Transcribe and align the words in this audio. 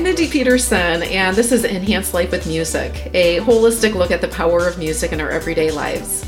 I'm 0.00 0.04
Mindy 0.04 0.30
Peterson, 0.30 1.02
and 1.02 1.36
this 1.36 1.52
is 1.52 1.62
Enhanced 1.62 2.14
Life 2.14 2.30
with 2.30 2.46
Music, 2.46 3.10
a 3.12 3.36
holistic 3.40 3.92
look 3.92 4.10
at 4.10 4.22
the 4.22 4.28
power 4.28 4.66
of 4.66 4.78
music 4.78 5.12
in 5.12 5.20
our 5.20 5.28
everyday 5.28 5.70
lives. 5.70 6.26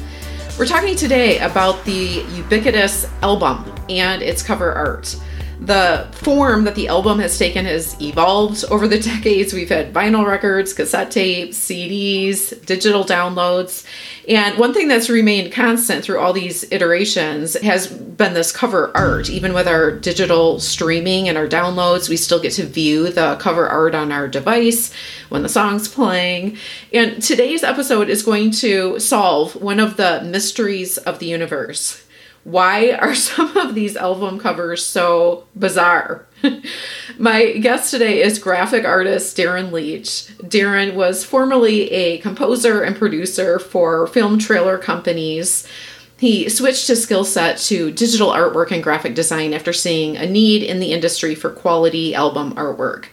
We're 0.59 0.67
talking 0.67 0.95
today 0.95 1.39
about 1.39 1.83
the 1.87 2.23
ubiquitous 2.35 3.07
album 3.23 3.65
and 3.89 4.21
its 4.21 4.43
cover 4.43 4.73
art 4.73 5.17
the 5.67 6.09
form 6.13 6.65
that 6.65 6.75
the 6.75 6.89
album 6.89 7.21
has 7.21 7.39
taken 7.39 7.65
has 7.67 8.01
evolved 8.01 8.65
over 8.71 8.89
the 8.89 8.99
decades. 9.13 9.53
We've 9.53 9.69
had 9.69 9.93
vinyl 9.93 10.27
records, 10.27 10.73
cassette 10.73 11.11
tapes, 11.11 11.57
CDs, 11.59 12.65
digital 12.67 13.05
downloads. 13.05 13.85
And 14.29 14.59
one 14.59 14.75
thing 14.75 14.89
that's 14.89 15.09
remained 15.09 15.53
constant 15.53 16.05
through 16.05 16.19
all 16.19 16.33
these 16.33 16.71
iterations 16.73 17.55
has 17.61 17.87
been 17.87 18.35
this 18.35 18.53
cover 18.53 18.97
art. 18.97 19.31
Even 19.31 19.53
with 19.53 19.69
our 19.69 19.91
digital 19.93 20.59
streaming 20.59 21.29
and 21.29 21.39
our 21.39 21.49
downloads, 21.49 22.09
we 22.09 22.17
still 22.17 22.41
get 22.41 22.53
to 22.55 22.67
view 22.67 23.11
the 23.11 23.37
cover 23.37 23.69
art 23.69 23.95
on 23.95 24.11
our 24.11 24.29
device 24.29 24.93
when 25.29 25.43
the 25.43 25.49
song's 25.49 25.89
playing. 25.89 26.57
And 26.93 27.23
today's 27.23 27.63
episode 27.63 28.09
is 28.09 28.23
going 28.23 28.51
to 28.53 28.99
solve 28.99 29.55
one 29.57 29.81
of 29.81 29.97
the 29.97 30.23
mysteries 30.23 30.99
of 30.99 31.19
the 31.19 31.27
universe 31.27 32.02
why 32.45 32.93
are 32.93 33.15
some 33.15 33.57
of 33.57 33.75
these 33.75 33.97
album 33.97 34.39
covers 34.39 34.85
so 34.85 35.47
bizarre? 35.57 36.27
My 37.19 37.53
guest 37.53 37.91
today 37.91 38.23
is 38.23 38.39
graphic 38.39 38.85
artist 38.85 39.37
Darren 39.37 39.71
Leach. 39.73 40.29
Darren 40.43 40.95
was 40.95 41.25
formerly 41.25 41.91
a 41.93 42.19
composer 42.19 42.83
and 42.83 42.97
producer 42.97 43.59
for 43.59 44.07
film 44.07 44.39
trailer 44.39 44.79
companies. 44.79 45.67
He 46.19 46.49
switched 46.49 46.87
his 46.87 47.03
skill 47.03 47.25
set 47.25 47.59
to 47.59 47.91
digital 47.91 48.31
artwork 48.31 48.71
and 48.71 48.83
graphic 48.83 49.15
design 49.15 49.53
after 49.53 49.73
seeing 49.73 50.17
a 50.17 50.27
need 50.27 50.63
in 50.63 50.79
the 50.79 50.93
industry 50.93 51.35
for 51.35 51.51
quality 51.51 52.15
album 52.15 52.55
artwork. 52.55 53.07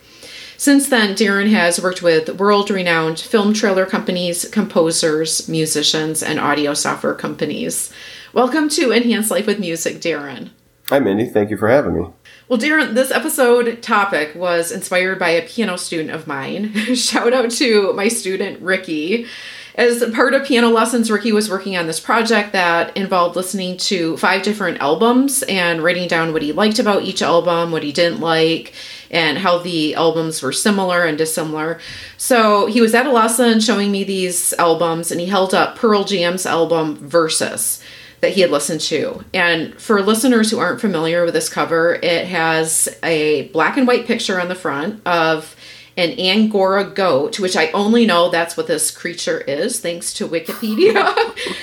Since 0.57 0.89
then, 0.89 1.15
Darren 1.15 1.49
has 1.51 1.81
worked 1.81 2.01
with 2.01 2.37
world 2.37 2.69
renowned 2.69 3.17
film 3.17 3.53
trailer 3.53 3.85
companies, 3.85 4.45
composers, 4.51 5.47
musicians, 5.47 6.21
and 6.21 6.37
audio 6.37 6.73
software 6.73 7.15
companies. 7.15 7.91
Welcome 8.31 8.69
to 8.69 8.91
Enhanced 8.91 9.31
Life 9.31 9.47
with 9.47 9.59
Music, 9.59 9.95
Darren. 9.95 10.51
Hi, 10.89 10.99
Mindy. 10.99 11.25
Thank 11.25 11.49
you 11.49 11.57
for 11.57 11.67
having 11.67 11.95
me. 11.95 12.09
Well, 12.47 12.59
Darren, 12.59 12.93
this 12.93 13.09
episode 13.09 13.81
topic 13.81 14.35
was 14.35 14.71
inspired 14.71 15.17
by 15.17 15.31
a 15.31 15.47
piano 15.47 15.79
student 15.79 16.11
of 16.11 16.27
mine. 16.27 16.71
Shout 16.95 17.33
out 17.33 17.49
to 17.49 17.91
my 17.93 18.07
student, 18.07 18.61
Ricky. 18.61 19.25
As 19.73 20.07
part 20.11 20.35
of 20.35 20.45
piano 20.45 20.69
lessons, 20.69 21.09
Ricky 21.09 21.31
was 21.31 21.49
working 21.49 21.75
on 21.75 21.87
this 21.87 21.99
project 21.99 22.53
that 22.53 22.95
involved 22.95 23.35
listening 23.35 23.77
to 23.77 24.15
five 24.17 24.43
different 24.43 24.79
albums 24.79 25.41
and 25.43 25.81
writing 25.81 26.07
down 26.07 26.31
what 26.31 26.43
he 26.43 26.51
liked 26.51 26.77
about 26.77 27.03
each 27.03 27.23
album, 27.23 27.71
what 27.71 27.81
he 27.81 27.91
didn't 27.91 28.19
like, 28.19 28.73
and 29.09 29.39
how 29.39 29.57
the 29.57 29.95
albums 29.95 30.43
were 30.43 30.51
similar 30.51 31.03
and 31.03 31.17
dissimilar. 31.17 31.79
So 32.17 32.67
he 32.67 32.79
was 32.79 32.93
at 32.93 33.07
a 33.07 33.11
lesson 33.11 33.59
showing 33.59 33.91
me 33.91 34.03
these 34.03 34.53
albums, 34.53 35.11
and 35.11 35.19
he 35.19 35.25
held 35.25 35.55
up 35.55 35.75
Pearl 35.75 36.03
Jam's 36.03 36.45
album 36.45 36.95
Versus 36.97 37.81
that 38.21 38.33
he 38.33 38.41
had 38.41 38.51
listened 38.51 38.81
to. 38.81 39.23
And 39.33 39.79
for 39.79 40.01
listeners 40.01 40.51
who 40.51 40.59
aren't 40.59 40.81
familiar 40.81 41.23
with 41.25 41.33
this 41.33 41.49
cover, 41.49 41.95
it 41.95 42.27
has 42.27 42.89
a 43.03 43.47
black 43.49 43.77
and 43.77 43.87
white 43.87 44.05
picture 44.05 44.39
on 44.39 44.47
the 44.47 44.55
front 44.55 45.01
of 45.07 45.55
an 45.99 46.17
Angora 46.17 46.85
goat, 46.85 47.39
which 47.39 47.57
I 47.57 47.71
only 47.71 48.05
know 48.05 48.29
that's 48.29 48.55
what 48.55 48.67
this 48.67 48.89
creature 48.89 49.39
is, 49.41 49.79
thanks 49.79 50.13
to 50.13 50.27
Wikipedia. 50.27 51.13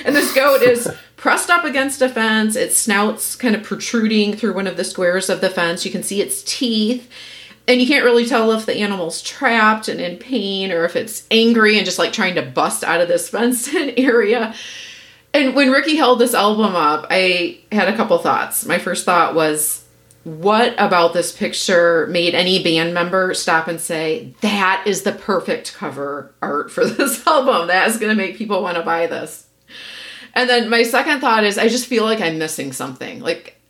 and 0.05 0.15
this 0.15 0.33
goat 0.33 0.61
is 0.61 0.87
pressed 1.15 1.49
up 1.49 1.65
against 1.65 2.01
a 2.01 2.09
fence, 2.09 2.55
its 2.55 2.77
snout's 2.77 3.35
kind 3.35 3.55
of 3.55 3.63
protruding 3.63 4.35
through 4.35 4.53
one 4.53 4.67
of 4.67 4.77
the 4.77 4.83
squares 4.83 5.29
of 5.29 5.41
the 5.41 5.49
fence. 5.49 5.85
You 5.85 5.91
can 5.91 6.03
see 6.03 6.21
its 6.21 6.43
teeth. 6.43 7.09
And 7.67 7.81
you 7.81 7.87
can't 7.87 8.05
really 8.05 8.25
tell 8.25 8.53
if 8.53 8.65
the 8.65 8.77
animal's 8.77 9.21
trapped 9.21 9.89
and 9.89 9.99
in 9.99 10.17
pain 10.17 10.71
or 10.71 10.85
if 10.85 10.95
it's 10.95 11.27
angry 11.29 11.75
and 11.75 11.85
just 11.85 11.99
like 11.99 12.13
trying 12.13 12.35
to 12.35 12.41
bust 12.41 12.83
out 12.83 13.01
of 13.01 13.09
this 13.09 13.27
fenced 13.31 13.73
area. 13.73 14.53
And 15.37 15.53
when 15.53 15.69
Ricky 15.69 15.95
held 15.95 16.17
this 16.17 16.33
album 16.33 16.75
up, 16.75 17.05
I 17.11 17.59
had 17.71 17.89
a 17.89 17.95
couple 17.95 18.17
thoughts. 18.17 18.65
My 18.65 18.79
first 18.79 19.05
thought 19.05 19.35
was, 19.35 19.85
what 20.23 20.73
about 20.79 21.13
this 21.13 21.31
picture 21.31 22.07
made 22.07 22.33
any 22.33 22.63
band 22.63 22.95
member 22.95 23.35
stop 23.35 23.67
and 23.67 23.79
say, 23.79 24.33
that 24.41 24.83
is 24.87 25.03
the 25.03 25.11
perfect 25.11 25.75
cover 25.75 26.33
art 26.41 26.71
for 26.71 26.85
this 26.87 27.25
album? 27.27 27.67
That 27.67 27.87
is 27.87 27.97
going 27.97 28.09
to 28.09 28.21
make 28.21 28.35
people 28.35 28.63
want 28.63 28.77
to 28.77 28.83
buy 28.83 29.05
this. 29.05 29.45
And 30.33 30.49
then 30.49 30.69
my 30.71 30.81
second 30.81 31.19
thought 31.19 31.43
is, 31.43 31.59
I 31.59 31.67
just 31.67 31.85
feel 31.85 32.03
like 32.03 32.19
I'm 32.19 32.39
missing 32.39 32.73
something. 32.73 33.19
Like, 33.19 33.61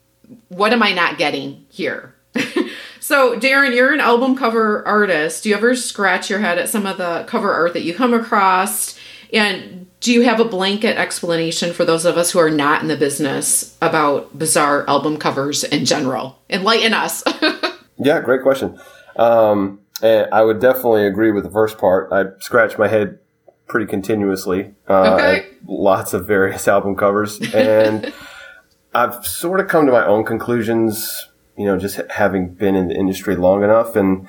what 0.48 0.72
am 0.72 0.82
I 0.82 0.94
not 0.94 1.18
getting 1.18 1.66
here? 1.70 2.16
so, 3.02 3.38
Darren, 3.38 3.76
you're 3.76 3.94
an 3.94 4.00
album 4.00 4.38
cover 4.38 4.88
artist. 4.88 5.44
Do 5.44 5.50
you 5.50 5.56
ever 5.56 5.76
scratch 5.76 6.30
your 6.30 6.40
head 6.40 6.60
at 6.60 6.70
some 6.70 6.86
of 6.86 6.98
the 6.98 7.26
cover 7.28 7.52
art 7.52 7.74
that 7.74 7.84
you 7.84 7.94
come 7.94 8.14
across? 8.14 8.98
And 9.34 9.87
do 10.00 10.14
you 10.14 10.22
have 10.22 10.40
a 10.40 10.46
blanket 10.46 10.98
explanation 10.98 11.74
for 11.74 11.84
those 11.84 12.06
of 12.06 12.18
us 12.18 12.32
who 12.32 12.40
are 12.40 12.50
not 12.50 12.82
in 12.82 12.88
the 12.88 12.98
business 12.98 13.76
about 13.82 14.38
bizarre 14.38 14.88
album 14.88 15.18
covers 15.18 15.64
in 15.64 15.86
general? 15.86 16.40
Enlighten 16.50 16.94
us. 16.94 17.24
yeah, 17.98 18.22
great 18.22 18.44
question. 18.44 18.80
Um, 19.16 19.80
I 20.02 20.44
would 20.44 20.60
definitely 20.60 21.08
agree 21.08 21.32
with 21.32 21.44
the 21.44 21.50
first 21.50 21.78
part. 21.78 22.12
I 22.12 22.26
scratch 22.40 22.78
my 22.78 22.88
head 22.88 23.20
pretty 23.68 23.86
continuously 23.86 24.74
uh, 24.88 25.16
okay. 25.16 25.40
at 25.40 25.46
lots 25.66 26.14
of 26.14 26.28
various 26.28 26.68
album 26.68 26.96
covers, 26.96 27.40
and 27.54 28.14
I've 28.94 29.26
sort 29.26 29.60
of 29.60 29.68
come 29.68 29.86
to 29.86 29.92
my 29.92 30.06
own 30.06 30.24
conclusions. 30.24 31.30
You 31.58 31.66
know, 31.66 31.78
just 31.80 32.00
having 32.12 32.54
been 32.54 32.76
in 32.76 32.88
the 32.88 32.96
industry 32.96 33.36
long 33.36 33.64
enough, 33.64 33.96
and 33.96 34.28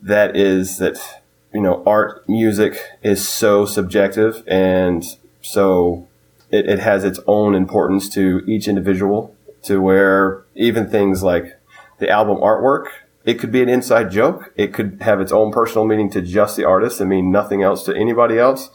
that 0.00 0.34
is 0.34 0.78
that 0.78 1.22
you 1.54 1.60
know, 1.60 1.82
art, 1.86 2.28
music 2.28 2.76
is 3.02 3.26
so 3.26 3.64
subjective 3.64 4.42
and 4.46 5.04
so 5.40 6.08
it, 6.50 6.68
it 6.68 6.78
has 6.80 7.04
its 7.04 7.20
own 7.26 7.54
importance 7.54 8.08
to 8.10 8.42
each 8.46 8.66
individual 8.66 9.34
to 9.62 9.80
where 9.80 10.44
even 10.54 10.88
things 10.90 11.22
like 11.22 11.58
the 11.98 12.10
album 12.10 12.36
artwork, 12.38 12.88
it 13.24 13.34
could 13.34 13.52
be 13.52 13.62
an 13.62 13.68
inside 13.68 14.10
joke. 14.10 14.52
It 14.56 14.74
could 14.74 14.98
have 15.00 15.20
its 15.20 15.32
own 15.32 15.52
personal 15.52 15.86
meaning 15.86 16.10
to 16.10 16.20
just 16.20 16.56
the 16.56 16.64
artist 16.64 17.00
and 17.00 17.08
mean 17.08 17.30
nothing 17.30 17.62
else 17.62 17.84
to 17.84 17.96
anybody 17.96 18.38
else. 18.38 18.68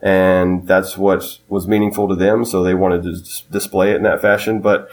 And 0.00 0.66
that's 0.66 0.98
what 0.98 1.38
was 1.48 1.68
meaningful 1.68 2.08
to 2.08 2.16
them. 2.16 2.44
So 2.44 2.64
they 2.64 2.74
wanted 2.74 3.04
to 3.04 3.22
display 3.52 3.92
it 3.92 3.96
in 3.96 4.02
that 4.02 4.20
fashion. 4.20 4.60
But 4.60 4.90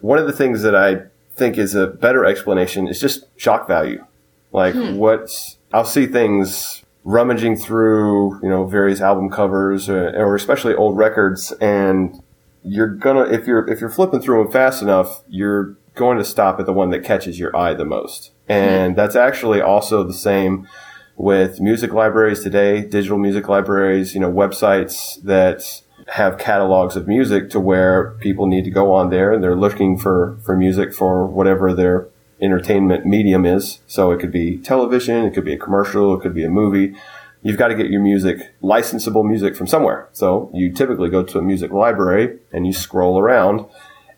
one 0.00 0.18
of 0.18 0.26
the 0.26 0.32
things 0.32 0.62
that 0.62 0.76
I 0.76 1.02
think 1.34 1.58
is 1.58 1.74
a 1.74 1.88
better 1.88 2.24
explanation 2.24 2.86
is 2.86 3.00
just 3.00 3.24
shock 3.36 3.66
value. 3.66 4.04
Like 4.52 4.74
hmm. 4.74 4.94
what's 4.94 5.56
I'll 5.74 5.84
see 5.84 6.06
things 6.06 6.84
rummaging 7.02 7.56
through, 7.56 8.40
you 8.42 8.48
know, 8.48 8.64
various 8.64 9.00
album 9.00 9.28
covers 9.28 9.88
or, 9.88 10.08
uh, 10.08 10.12
or 10.12 10.36
especially 10.36 10.74
old 10.74 10.96
records, 10.96 11.52
and 11.60 12.22
you're 12.62 12.94
gonna 12.94 13.24
if 13.24 13.46
you're 13.46 13.68
if 13.68 13.80
you're 13.80 13.90
flipping 13.90 14.20
through 14.20 14.44
them 14.44 14.52
fast 14.52 14.82
enough, 14.82 15.24
you're 15.28 15.76
going 15.94 16.18
to 16.18 16.24
stop 16.24 16.60
at 16.60 16.66
the 16.66 16.72
one 16.72 16.90
that 16.90 17.04
catches 17.04 17.38
your 17.38 17.54
eye 17.56 17.74
the 17.74 17.84
most. 17.84 18.30
And 18.48 18.92
mm-hmm. 18.92 18.96
that's 18.96 19.16
actually 19.16 19.60
also 19.60 20.04
the 20.04 20.14
same 20.14 20.68
with 21.16 21.60
music 21.60 21.92
libraries 21.92 22.40
today, 22.40 22.82
digital 22.82 23.18
music 23.18 23.48
libraries, 23.48 24.14
you 24.14 24.20
know, 24.20 24.32
websites 24.32 25.22
that 25.22 25.82
have 26.08 26.38
catalogs 26.38 26.96
of 26.96 27.06
music 27.08 27.50
to 27.50 27.60
where 27.60 28.10
people 28.20 28.46
need 28.46 28.64
to 28.64 28.70
go 28.70 28.92
on 28.92 29.10
there 29.10 29.32
and 29.32 29.42
they're 29.42 29.56
looking 29.56 29.96
for, 29.96 30.36
for 30.44 30.56
music 30.56 30.92
for 30.92 31.26
whatever 31.26 31.72
their 31.72 32.08
entertainment 32.40 33.06
medium 33.06 33.44
is. 33.44 33.80
So 33.86 34.10
it 34.10 34.20
could 34.20 34.32
be 34.32 34.58
television, 34.58 35.24
it 35.24 35.34
could 35.34 35.44
be 35.44 35.54
a 35.54 35.58
commercial, 35.58 36.14
it 36.14 36.22
could 36.22 36.34
be 36.34 36.44
a 36.44 36.50
movie. 36.50 36.94
You've 37.42 37.58
got 37.58 37.68
to 37.68 37.74
get 37.74 37.90
your 37.90 38.00
music, 38.00 38.54
licensable 38.62 39.28
music 39.28 39.54
from 39.54 39.66
somewhere. 39.66 40.08
So 40.12 40.50
you 40.54 40.72
typically 40.72 41.10
go 41.10 41.22
to 41.22 41.38
a 41.38 41.42
music 41.42 41.70
library 41.72 42.38
and 42.52 42.66
you 42.66 42.72
scroll 42.72 43.18
around 43.18 43.66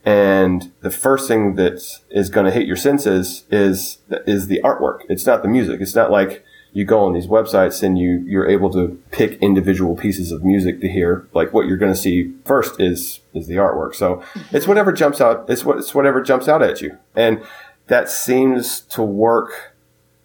and 0.07 0.73
the 0.83 0.91
first 0.93 1.27
thing 1.27 1.57
that 1.57 1.83
is 2.11 2.31
going 2.31 2.47
to 2.47 2.53
hit 2.53 2.65
your 2.65 2.77
senses 2.77 3.43
is, 3.51 3.99
is 4.09 4.47
the 4.47 4.61
artwork. 4.63 5.01
It's 5.09 5.27
not 5.27 5.43
the 5.43 5.49
music. 5.49 5.81
It's 5.81 5.97
not 5.97 6.13
like 6.13 6.45
you 6.73 6.85
go 6.85 7.01
on 7.01 7.13
these 7.13 7.27
websites 7.27 7.83
and 7.83 7.99
you, 7.99 8.23
you're 8.25 8.49
able 8.49 8.71
to 8.71 9.03
pick 9.11 9.33
individual 9.43 9.97
pieces 9.97 10.31
of 10.31 10.45
music 10.45 10.81
to 10.83 10.89
hear. 10.89 11.27
Like 11.35 11.53
what 11.53 11.67
you're 11.67 11.77
going 11.77 11.93
to 11.93 11.99
see 11.99 12.33
first 12.45 12.81
is, 12.81 13.19
is 13.35 13.49
the 13.49 13.57
artwork. 13.57 13.97
So 13.97 14.23
it's 14.53 14.69
whatever 14.69 14.93
jumps 14.93 15.21
out. 15.21 15.51
It's 15.51 15.65
what, 15.65 15.79
it's 15.79 15.93
whatever 15.93 16.23
jumps 16.23 16.47
out 16.47 16.63
at 16.63 16.81
you. 16.81 16.97
And 17.17 17.43
that 17.87 18.11
seems 18.11 18.81
to 18.81 19.03
work 19.03 19.77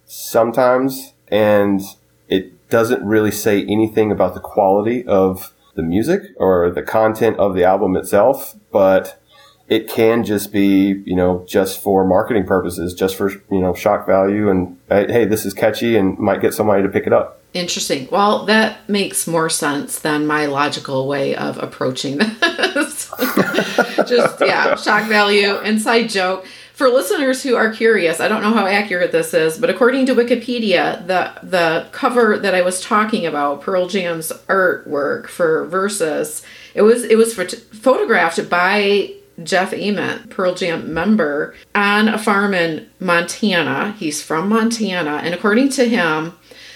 sometimes 0.06 1.13
and 1.28 1.81
it 2.28 2.69
doesn't 2.69 3.04
really 3.06 3.31
say 3.31 3.63
anything 3.66 4.12
about 4.12 4.34
the 4.34 4.40
quality 4.40 5.06
of 5.06 5.54
the 5.75 5.84
music 5.84 6.24
or 6.38 6.69
the 6.69 6.81
content 6.81 7.38
of 7.38 7.56
the 7.56 7.63
album 7.63 7.96
itself, 7.96 8.56
but 8.72 9.22
it 9.69 9.88
can 9.88 10.24
just 10.24 10.52
be, 10.52 11.02
you 11.06 11.16
know, 11.16 11.46
just 11.48 11.81
for 11.81 12.06
marketing 12.06 12.46
purposes, 12.46 12.94
just 12.94 13.16
for, 13.16 13.30
you 13.30 13.60
know, 13.62 13.74
shock 13.74 14.06
value 14.06 14.50
and 14.50 14.78
hey, 14.90 15.24
this 15.24 15.46
is 15.46 15.54
catchy 15.54 15.96
and 15.96 16.18
might 16.18 16.42
get 16.42 16.54
somebody 16.54 16.84
to 16.84 16.90
pick 16.90 17.08
it 17.08 17.13
up. 17.13 17.42
Interesting. 17.54 18.08
Well, 18.12 18.46
that 18.46 18.90
makes 18.90 19.28
more 19.28 19.50
sense 19.50 20.00
than 20.00 20.25
my 20.25 20.46
logical 20.46 21.08
way 21.08 21.36
of 21.36 21.58
approaching 21.58 22.18
this. 22.18 23.12
just, 24.08 24.42
yeah, 24.42 24.75
shock 24.75 25.08
value, 25.08 25.58
inside 25.60 26.08
joke 26.08 26.46
for 26.81 26.89
listeners 26.89 27.44
who 27.44 27.56
are 27.56 27.72
curious, 27.72 28.19
I 28.19 28.28
don't 28.28 28.42
know 28.42 28.56
how 28.56 28.66
accurate 28.66 29.12
this 29.12 29.36
is, 29.36 29.60
but 29.60 29.69
according 29.69 30.07
to 30.07 30.16
Wikipedia, 30.16 31.06
the 31.06 31.31
the 31.44 31.86
cover 31.92 32.39
that 32.39 32.56
I 32.56 32.63
was 32.63 32.81
talking 32.81 33.28
about, 33.28 33.62
Pearl 33.62 33.88
Jam's 33.88 34.31
artwork 34.48 35.28
for 35.28 35.66
Versus, 35.66 36.42
it 36.74 36.81
was 36.81 37.04
it 37.04 37.19
was 37.19 37.36
photographed 37.36 38.50
by 38.50 39.13
Jeff 39.44 39.74
Ament, 39.74 40.31
Pearl 40.31 40.56
Jam 40.56 40.92
member, 40.92 41.54
on 41.75 42.07
a 42.07 42.18
farm 42.18 42.56
in 42.56 42.89
Montana. 43.00 43.92
He's 44.00 44.24
from 44.24 44.50
Montana, 44.50 45.22
and 45.24 45.36
according 45.36 45.69
to 45.74 45.88
him, 45.88 46.34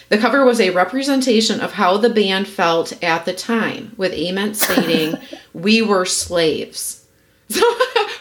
the 0.09 0.19
cover 0.19 0.45
was 0.45 0.61
a 0.61 0.69
representation 0.69 1.59
of 1.59 1.73
how 1.73 1.97
the 1.97 2.11
band 2.11 2.47
felt 2.47 3.03
at 3.03 3.25
the 3.25 3.33
time, 3.33 3.93
with 3.97 4.13
Ament 4.13 4.55
stating, 4.55 5.17
"We 5.53 5.81
were 5.81 6.05
slaves." 6.05 7.01
So, 7.47 7.61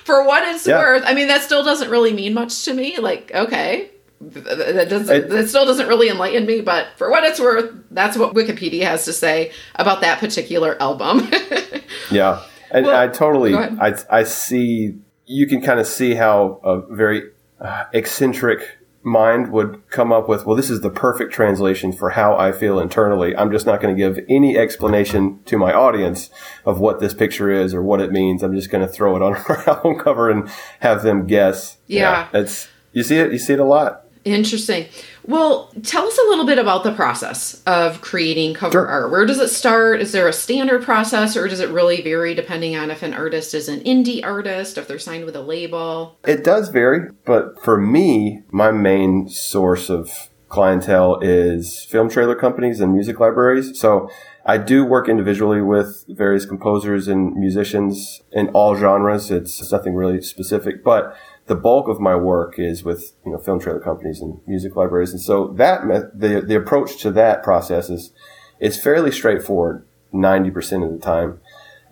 for 0.05 0.25
what 0.27 0.47
it's 0.55 0.67
yeah. 0.67 0.79
worth, 0.79 1.03
I 1.05 1.15
mean, 1.15 1.29
that 1.29 1.43
still 1.43 1.65
doesn't 1.65 1.91
really 1.91 2.13
mean 2.13 2.35
much 2.35 2.65
to 2.65 2.75
me. 2.75 2.99
Like, 2.99 3.33
okay, 3.35 3.91
that 4.21 4.89
doesn't 4.89 5.29
that 5.29 5.49
still 5.49 5.67
doesn't 5.67 5.89
really 5.89 6.09
enlighten 6.09 6.47
me 6.47 6.61
but 6.61 6.87
for 6.97 7.11
what 7.11 7.25
it's 7.25 7.39
worth 7.39 7.73
that's 7.91 8.17
what 8.17 8.35
wikipedia 8.35 8.85
has 8.85 9.05
to 9.05 9.13
say 9.13 9.53
about 9.75 10.01
that 10.01 10.19
particular 10.19 10.81
album 10.81 11.29
yeah 12.11 12.43
and 12.71 12.87
well, 12.87 12.97
i 12.97 13.09
totally 13.09 13.55
I, 13.55 13.95
I 14.11 14.23
see 14.25 14.97
you 15.27 15.47
can 15.47 15.61
kind 15.61 15.81
of 15.81 15.87
see 15.87 16.15
how 16.15 16.61
a 16.65 16.95
very 16.95 17.31
uh, 17.61 17.85
eccentric 17.93 18.79
mind 19.05 19.53
would 19.53 19.89
come 19.91 20.13
up 20.13 20.29
with, 20.29 20.47
well, 20.47 20.57
this 20.57 20.71
is 20.71 20.81
the 20.81 20.91
perfect 20.91 21.33
translation 21.33 21.93
for 21.93 22.11
how 22.11 22.37
I 22.37 22.53
feel 22.53 22.81
internally. 22.81 23.37
I'm 23.37 23.53
just 23.53 23.67
not 23.67 23.81
going 23.81 23.95
to 23.95 23.99
give 23.99 24.25
any 24.29 24.57
explanation 24.57 25.43
to 25.45 25.59
my 25.59 25.73
audience 25.73 26.31
of 26.65 26.81
what 26.81 27.01
this 27.01 27.13
picture 27.13 27.51
is 27.51 27.75
or 27.75 27.83
what 27.83 28.01
it 28.01 28.11
means. 28.11 28.43
I'm 28.43 28.55
just 28.55 28.71
going 28.71 28.85
to 28.85 28.93
throw 28.93 29.15
it 29.15 29.23
on 29.23 29.35
our 29.49 29.69
album 29.69 29.99
cover 29.99 30.31
and 30.31 30.51
have 30.81 31.03
them 31.03 31.27
guess. 31.27 31.77
Yeah. 31.87 32.29
yeah. 32.33 32.41
It's, 32.41 32.69
you 32.93 33.03
see 33.03 33.19
it, 33.19 33.31
you 33.31 33.39
see 33.39 33.53
it 33.53 33.61
a 33.61 33.65
lot. 33.65 34.04
Interesting. 34.25 34.87
Well, 35.27 35.71
tell 35.83 36.07
us 36.07 36.19
a 36.19 36.29
little 36.29 36.47
bit 36.47 36.59
about 36.59 36.83
the 36.83 36.93
process 36.93 37.63
of 37.67 38.01
creating 38.01 38.55
cover 38.55 38.73
sure. 38.73 38.89
art. 38.89 39.11
Where 39.11 39.27
does 39.27 39.39
it 39.39 39.49
start? 39.49 40.01
Is 40.01 40.13
there 40.13 40.29
a 40.29 40.33
standard 40.33 40.83
process 40.83 41.37
or 41.37 41.47
does 41.47 41.61
it 41.61 41.69
really 41.71 42.01
vary 42.01 42.35
depending 42.35 42.75
on 42.77 42.91
if 42.91 43.03
an 43.03 43.13
artist 43.13 43.55
is 43.55 43.69
an 43.69 43.81
indie 43.81 44.25
artist, 44.25 44.79
if 44.79 44.89
they're 44.89 44.99
signed 44.99 45.25
with 45.27 45.37
a 45.37 45.43
label? 45.43 46.19
It 46.27 46.43
does 46.43 46.71
vary, 46.71 47.11
but 47.27 47.63
for 47.63 47.79
me, 47.79 48.43
my 48.51 48.71
main 48.71 49.29
source 49.29 49.91
of 49.91 50.31
clientele 50.49 51.19
is 51.21 51.85
film 51.85 52.09
trailer 52.09 52.37
companies 52.37 52.81
and 52.81 52.93
music 52.93 53.19
libraries. 53.19 53.79
So 53.79 54.09
I 54.47 54.57
do 54.59 54.85
work 54.85 55.09
individually 55.09 55.61
with 55.61 56.05
various 56.09 56.47
composers 56.47 57.09
and 57.09 57.35
musicians 57.35 58.23
in 58.31 58.49
all 58.51 58.77
genres. 58.77 59.31
It's 59.31 59.73
nothing 59.73 59.95
really 59.95 60.23
specific, 60.23 60.85
but 60.85 61.17
the 61.47 61.55
bulk 61.55 61.89
of 61.89 62.01
my 62.01 62.17
work 62.17 62.59
is 62.59 62.85
with 62.85 63.13
you 63.25 63.33
know 63.33 63.39
film 63.39 63.61
trailer 63.61 63.81
companies 63.81 64.21
and 64.21 64.41
music 64.47 64.77
libraries, 64.77 65.13
and 65.13 65.21
so 65.21 65.49
that 65.57 65.83
the 66.19 66.41
the 66.41 66.57
approach 66.57 66.99
to 67.03 67.11
that 67.13 67.43
process 67.43 67.91
is 67.91 68.13
is 68.61 68.81
fairly 68.81 69.13
straightforward 69.13 69.85
ninety 70.13 70.51
percent 70.51 70.85
of 70.85 70.93
the 70.93 70.99
time. 70.99 71.41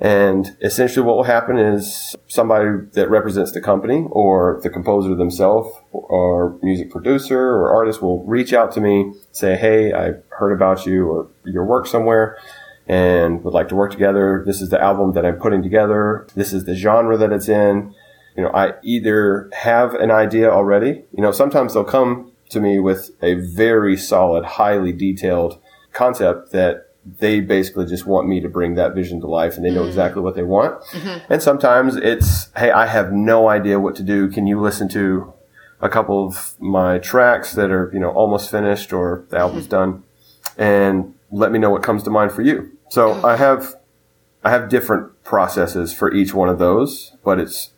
And 0.00 0.56
essentially, 0.60 1.06
what 1.06 1.14
will 1.14 1.24
happen 1.24 1.58
is 1.58 2.16
somebody 2.26 2.70
that 2.94 3.08
represents 3.08 3.52
the 3.52 3.60
company 3.60 4.06
or 4.10 4.58
the 4.64 4.70
composer 4.70 5.14
themselves 5.14 5.70
or 5.92 6.58
music 6.60 6.90
producer 6.90 7.38
or 7.38 7.72
artist 7.72 8.02
will 8.02 8.24
reach 8.24 8.52
out 8.52 8.72
to 8.72 8.80
me, 8.80 9.12
say, 9.30 9.54
Hey, 9.56 9.92
I 9.92 10.14
heard 10.30 10.52
about 10.52 10.86
you 10.86 11.06
or 11.06 11.28
your 11.44 11.64
work 11.64 11.86
somewhere 11.86 12.36
and 12.88 13.44
would 13.44 13.54
like 13.54 13.68
to 13.68 13.76
work 13.76 13.92
together. 13.92 14.42
This 14.44 14.60
is 14.60 14.70
the 14.70 14.82
album 14.82 15.12
that 15.12 15.24
I'm 15.24 15.36
putting 15.36 15.62
together. 15.62 16.26
This 16.34 16.52
is 16.52 16.64
the 16.64 16.74
genre 16.74 17.16
that 17.16 17.32
it's 17.32 17.48
in 17.48 17.94
you 18.36 18.42
know, 18.42 18.50
I 18.54 18.74
either 18.82 19.50
have 19.52 19.94
an 19.94 20.10
idea 20.10 20.50
already, 20.50 21.04
you 21.12 21.22
know, 21.22 21.32
sometimes 21.32 21.74
they'll 21.74 21.84
come 21.84 22.32
to 22.50 22.60
me 22.60 22.78
with 22.78 23.10
a 23.22 23.34
very 23.34 23.96
solid, 23.96 24.44
highly 24.44 24.92
detailed 24.92 25.58
concept 25.92 26.52
that 26.52 26.88
they 27.04 27.40
basically 27.40 27.86
just 27.86 28.06
want 28.06 28.28
me 28.28 28.40
to 28.40 28.48
bring 28.48 28.74
that 28.74 28.94
vision 28.94 29.20
to 29.20 29.26
life 29.26 29.56
and 29.56 29.64
they 29.64 29.70
know 29.70 29.80
mm-hmm. 29.80 29.88
exactly 29.88 30.22
what 30.22 30.36
they 30.36 30.42
want. 30.42 30.80
Mm-hmm. 30.84 31.32
And 31.32 31.42
sometimes 31.42 31.96
it's, 31.96 32.50
hey, 32.56 32.70
I 32.70 32.86
have 32.86 33.12
no 33.12 33.48
idea 33.48 33.80
what 33.80 33.96
to 33.96 34.02
do. 34.02 34.28
Can 34.28 34.46
you 34.46 34.60
listen 34.60 34.88
to 34.90 35.32
a 35.80 35.88
couple 35.88 36.24
of 36.24 36.54
my 36.60 36.98
tracks 36.98 37.54
that 37.54 37.70
are, 37.70 37.90
you 37.92 37.98
know, 37.98 38.10
almost 38.10 38.50
finished 38.50 38.92
or 38.92 39.24
the 39.30 39.38
album's 39.38 39.64
mm-hmm. 39.64 39.70
done 39.70 40.02
and 40.56 41.14
let 41.32 41.50
me 41.50 41.58
know 41.58 41.70
what 41.70 41.82
comes 41.82 42.04
to 42.04 42.10
mind 42.10 42.30
for 42.30 42.42
you. 42.42 42.70
So 42.88 43.14
oh. 43.14 43.26
I 43.26 43.36
have, 43.36 43.74
I 44.44 44.50
have 44.50 44.68
different 44.68 45.24
processes 45.24 45.92
for 45.92 46.12
each 46.12 46.32
one 46.32 46.48
of 46.48 46.58
those, 46.58 47.16
but 47.24 47.40
it's 47.40 47.71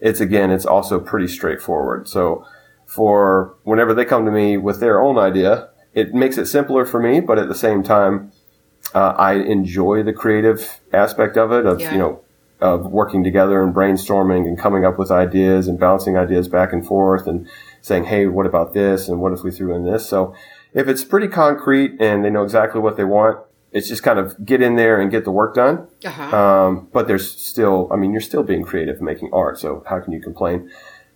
it's 0.00 0.20
again, 0.20 0.50
it's 0.50 0.66
also 0.66 1.00
pretty 1.00 1.28
straightforward. 1.28 2.08
So 2.08 2.46
for 2.86 3.54
whenever 3.64 3.94
they 3.94 4.04
come 4.04 4.24
to 4.24 4.30
me 4.30 4.56
with 4.56 4.80
their 4.80 5.00
own 5.00 5.18
idea, 5.18 5.70
it 5.94 6.14
makes 6.14 6.38
it 6.38 6.46
simpler 6.46 6.84
for 6.84 7.00
me, 7.00 7.20
but 7.20 7.38
at 7.38 7.48
the 7.48 7.54
same 7.54 7.82
time, 7.82 8.32
uh, 8.94 9.10
I 9.10 9.34
enjoy 9.34 10.02
the 10.02 10.12
creative 10.12 10.80
aspect 10.92 11.36
of 11.36 11.52
it, 11.52 11.66
of, 11.66 11.80
yeah. 11.80 11.92
you 11.92 11.98
know, 11.98 12.20
of 12.60 12.86
working 12.86 13.22
together 13.22 13.62
and 13.62 13.74
brainstorming 13.74 14.46
and 14.46 14.58
coming 14.58 14.84
up 14.84 14.98
with 14.98 15.10
ideas 15.10 15.68
and 15.68 15.78
bouncing 15.78 16.16
ideas 16.16 16.48
back 16.48 16.72
and 16.72 16.86
forth 16.86 17.26
and 17.26 17.48
saying, 17.82 18.04
Hey, 18.04 18.26
what 18.26 18.46
about 18.46 18.74
this? 18.74 19.08
And 19.08 19.20
what 19.20 19.32
if 19.32 19.42
we 19.42 19.50
threw 19.50 19.74
in 19.74 19.84
this? 19.84 20.08
So 20.08 20.34
if 20.72 20.88
it's 20.88 21.04
pretty 21.04 21.28
concrete 21.28 22.00
and 22.00 22.24
they 22.24 22.30
know 22.30 22.42
exactly 22.42 22.80
what 22.80 22.96
they 22.96 23.04
want, 23.04 23.38
it's 23.72 23.88
just 23.88 24.02
kind 24.02 24.18
of 24.18 24.44
get 24.44 24.62
in 24.62 24.76
there 24.76 25.00
and 25.00 25.10
get 25.10 25.24
the 25.24 25.30
work 25.30 25.54
done. 25.54 25.86
Uh-huh. 26.04 26.36
Um, 26.36 26.88
but 26.92 27.06
there's 27.06 27.30
still, 27.30 27.88
I 27.92 27.96
mean, 27.96 28.12
you're 28.12 28.20
still 28.20 28.42
being 28.42 28.62
creative 28.62 29.00
making 29.00 29.30
art, 29.32 29.58
so 29.58 29.84
how 29.86 30.00
can 30.00 30.12
you 30.12 30.20
complain? 30.20 30.70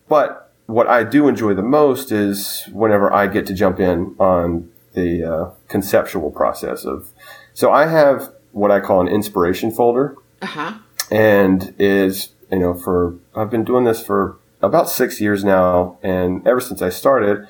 But 0.09 0.53
what 0.67 0.87
I 0.87 1.05
do 1.05 1.29
enjoy 1.29 1.55
the 1.55 1.63
most 1.63 2.13
is 2.13 2.69
whenever 2.73 3.13
I 3.13 3.27
get 3.27 3.47
to 3.47 3.55
jump 3.55 3.81
in 3.81 4.15
on 4.19 4.71
the 4.95 5.25
uh, 5.25 5.51
conceptual 5.69 6.31
process 6.31 6.85
of. 6.85 7.11
So 7.55 7.73
I 7.73 7.87
have 7.87 8.33
what 8.53 8.71
I 8.71 8.81
call 8.81 9.01
an 9.01 9.09
inspiration 9.09 9.71
folder, 9.71 10.17
uh-huh. 10.41 10.79
and 11.11 11.75
is 11.79 12.31
you 12.51 12.59
know 12.59 12.75
for 12.75 13.17
I've 13.35 13.51
been 13.51 13.65
doing 13.65 13.85
this 13.85 14.05
for 14.05 14.37
about 14.61 14.89
six 14.89 15.21
years 15.21 15.45
now, 15.45 15.99
and 16.03 16.47
ever 16.47 16.61
since 16.61 16.83
I 16.83 16.91
started 16.91 17.49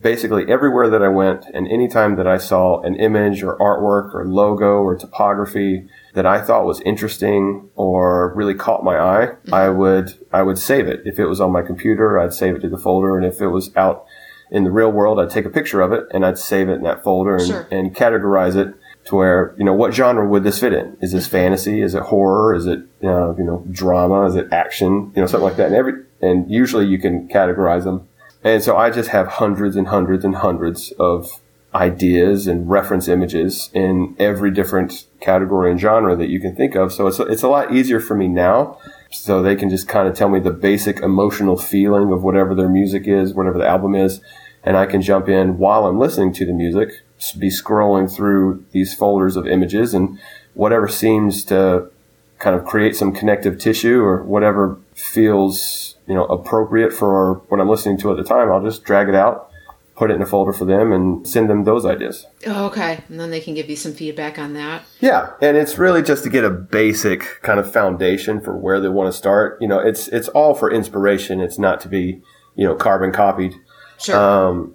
basically 0.00 0.50
everywhere 0.50 0.88
that 0.90 1.02
I 1.02 1.08
went 1.08 1.44
and 1.52 1.68
anytime 1.68 2.16
that 2.16 2.26
I 2.26 2.38
saw 2.38 2.80
an 2.82 2.96
image 2.96 3.42
or 3.42 3.58
artwork 3.58 4.14
or 4.14 4.26
logo 4.26 4.82
or 4.82 4.96
topography 4.96 5.88
that 6.14 6.26
I 6.26 6.40
thought 6.40 6.64
was 6.64 6.80
interesting 6.80 7.68
or 7.74 8.34
really 8.34 8.54
caught 8.54 8.84
my 8.84 8.98
eye, 8.98 9.26
mm-hmm. 9.26 9.54
I 9.54 9.68
would 9.68 10.14
I 10.32 10.42
would 10.42 10.58
save 10.58 10.88
it. 10.88 11.02
If 11.04 11.18
it 11.18 11.26
was 11.26 11.40
on 11.40 11.52
my 11.52 11.62
computer, 11.62 12.18
I'd 12.18 12.34
save 12.34 12.56
it 12.56 12.60
to 12.60 12.68
the 12.68 12.78
folder 12.78 13.16
and 13.16 13.26
if 13.26 13.40
it 13.40 13.48
was 13.48 13.74
out 13.76 14.06
in 14.50 14.64
the 14.64 14.70
real 14.70 14.90
world, 14.90 15.18
I'd 15.18 15.30
take 15.30 15.46
a 15.46 15.50
picture 15.50 15.80
of 15.80 15.92
it 15.92 16.04
and 16.12 16.24
I'd 16.26 16.38
save 16.38 16.68
it 16.68 16.74
in 16.74 16.82
that 16.82 17.02
folder 17.02 17.36
and, 17.36 17.46
sure. 17.46 17.68
and 17.70 17.94
categorize 17.94 18.54
it 18.54 18.74
to 19.04 19.16
where, 19.16 19.54
you 19.58 19.64
know, 19.64 19.72
what 19.72 19.94
genre 19.94 20.28
would 20.28 20.44
this 20.44 20.60
fit 20.60 20.72
in? 20.72 20.96
Is 21.00 21.12
this 21.12 21.26
fantasy? 21.26 21.80
Is 21.80 21.94
it 21.94 22.02
horror? 22.02 22.54
Is 22.54 22.66
it, 22.66 22.80
uh, 23.02 23.34
you 23.34 23.44
know, 23.44 23.64
drama? 23.70 24.26
Is 24.26 24.36
it 24.36 24.52
action? 24.52 25.12
You 25.16 25.22
know, 25.22 25.26
something 25.26 25.48
like 25.48 25.56
that. 25.56 25.66
And 25.66 25.74
every, 25.74 25.94
and 26.20 26.50
usually 26.50 26.86
you 26.86 26.98
can 26.98 27.28
categorize 27.28 27.84
them 27.84 28.08
and 28.44 28.62
so 28.62 28.76
I 28.76 28.90
just 28.90 29.10
have 29.10 29.26
hundreds 29.26 29.76
and 29.76 29.88
hundreds 29.88 30.24
and 30.24 30.36
hundreds 30.36 30.92
of 30.98 31.40
ideas 31.74 32.46
and 32.46 32.68
reference 32.68 33.08
images 33.08 33.70
in 33.72 34.14
every 34.18 34.50
different 34.50 35.06
category 35.20 35.70
and 35.70 35.80
genre 35.80 36.14
that 36.16 36.28
you 36.28 36.38
can 36.38 36.54
think 36.54 36.74
of. 36.74 36.92
So 36.92 37.06
it's, 37.06 37.18
it's 37.18 37.42
a 37.42 37.48
lot 37.48 37.72
easier 37.74 38.00
for 38.00 38.14
me 38.14 38.28
now. 38.28 38.78
So 39.10 39.42
they 39.42 39.56
can 39.56 39.70
just 39.70 39.88
kind 39.88 40.08
of 40.08 40.14
tell 40.14 40.28
me 40.28 40.40
the 40.40 40.50
basic 40.50 41.00
emotional 41.00 41.56
feeling 41.56 42.12
of 42.12 42.22
whatever 42.22 42.54
their 42.54 42.68
music 42.68 43.06
is, 43.06 43.34
whatever 43.34 43.58
the 43.58 43.66
album 43.66 43.94
is. 43.94 44.20
And 44.64 44.76
I 44.76 44.86
can 44.86 45.02
jump 45.02 45.28
in 45.28 45.58
while 45.58 45.86
I'm 45.86 45.98
listening 45.98 46.32
to 46.34 46.46
the 46.46 46.52
music, 46.52 47.02
be 47.38 47.48
scrolling 47.48 48.14
through 48.14 48.64
these 48.72 48.94
folders 48.94 49.36
of 49.36 49.46
images 49.46 49.94
and 49.94 50.18
whatever 50.54 50.88
seems 50.88 51.44
to 51.44 51.90
kind 52.38 52.56
of 52.56 52.64
create 52.64 52.96
some 52.96 53.12
connective 53.12 53.58
tissue 53.58 54.02
or 54.02 54.22
whatever 54.22 54.78
feels 54.94 55.92
you 56.06 56.14
know, 56.14 56.24
appropriate 56.24 56.92
for 56.92 57.34
what 57.48 57.60
I'm 57.60 57.68
listening 57.68 57.98
to 57.98 58.10
at 58.10 58.16
the 58.16 58.24
time, 58.24 58.50
I'll 58.50 58.62
just 58.62 58.84
drag 58.84 59.08
it 59.08 59.14
out, 59.14 59.50
put 59.94 60.10
it 60.10 60.14
in 60.14 60.22
a 60.22 60.26
folder 60.26 60.52
for 60.52 60.64
them, 60.64 60.92
and 60.92 61.26
send 61.26 61.48
them 61.48 61.64
those 61.64 61.86
ideas. 61.86 62.26
Oh, 62.46 62.66
okay, 62.66 63.02
and 63.08 63.20
then 63.20 63.30
they 63.30 63.40
can 63.40 63.54
give 63.54 63.70
you 63.70 63.76
some 63.76 63.92
feedback 63.92 64.38
on 64.38 64.54
that. 64.54 64.84
Yeah, 65.00 65.30
and 65.40 65.56
it's 65.56 65.78
really 65.78 66.02
just 66.02 66.24
to 66.24 66.30
get 66.30 66.44
a 66.44 66.50
basic 66.50 67.40
kind 67.42 67.60
of 67.60 67.72
foundation 67.72 68.40
for 68.40 68.56
where 68.56 68.80
they 68.80 68.88
want 68.88 69.12
to 69.12 69.16
start. 69.16 69.58
You 69.60 69.68
know, 69.68 69.78
it's 69.78 70.08
it's 70.08 70.28
all 70.28 70.54
for 70.54 70.70
inspiration. 70.70 71.40
It's 71.40 71.58
not 71.58 71.80
to 71.80 71.88
be 71.88 72.20
you 72.56 72.66
know 72.66 72.74
carbon 72.74 73.12
copied. 73.12 73.54
Sure. 73.98 74.16
Um, 74.16 74.74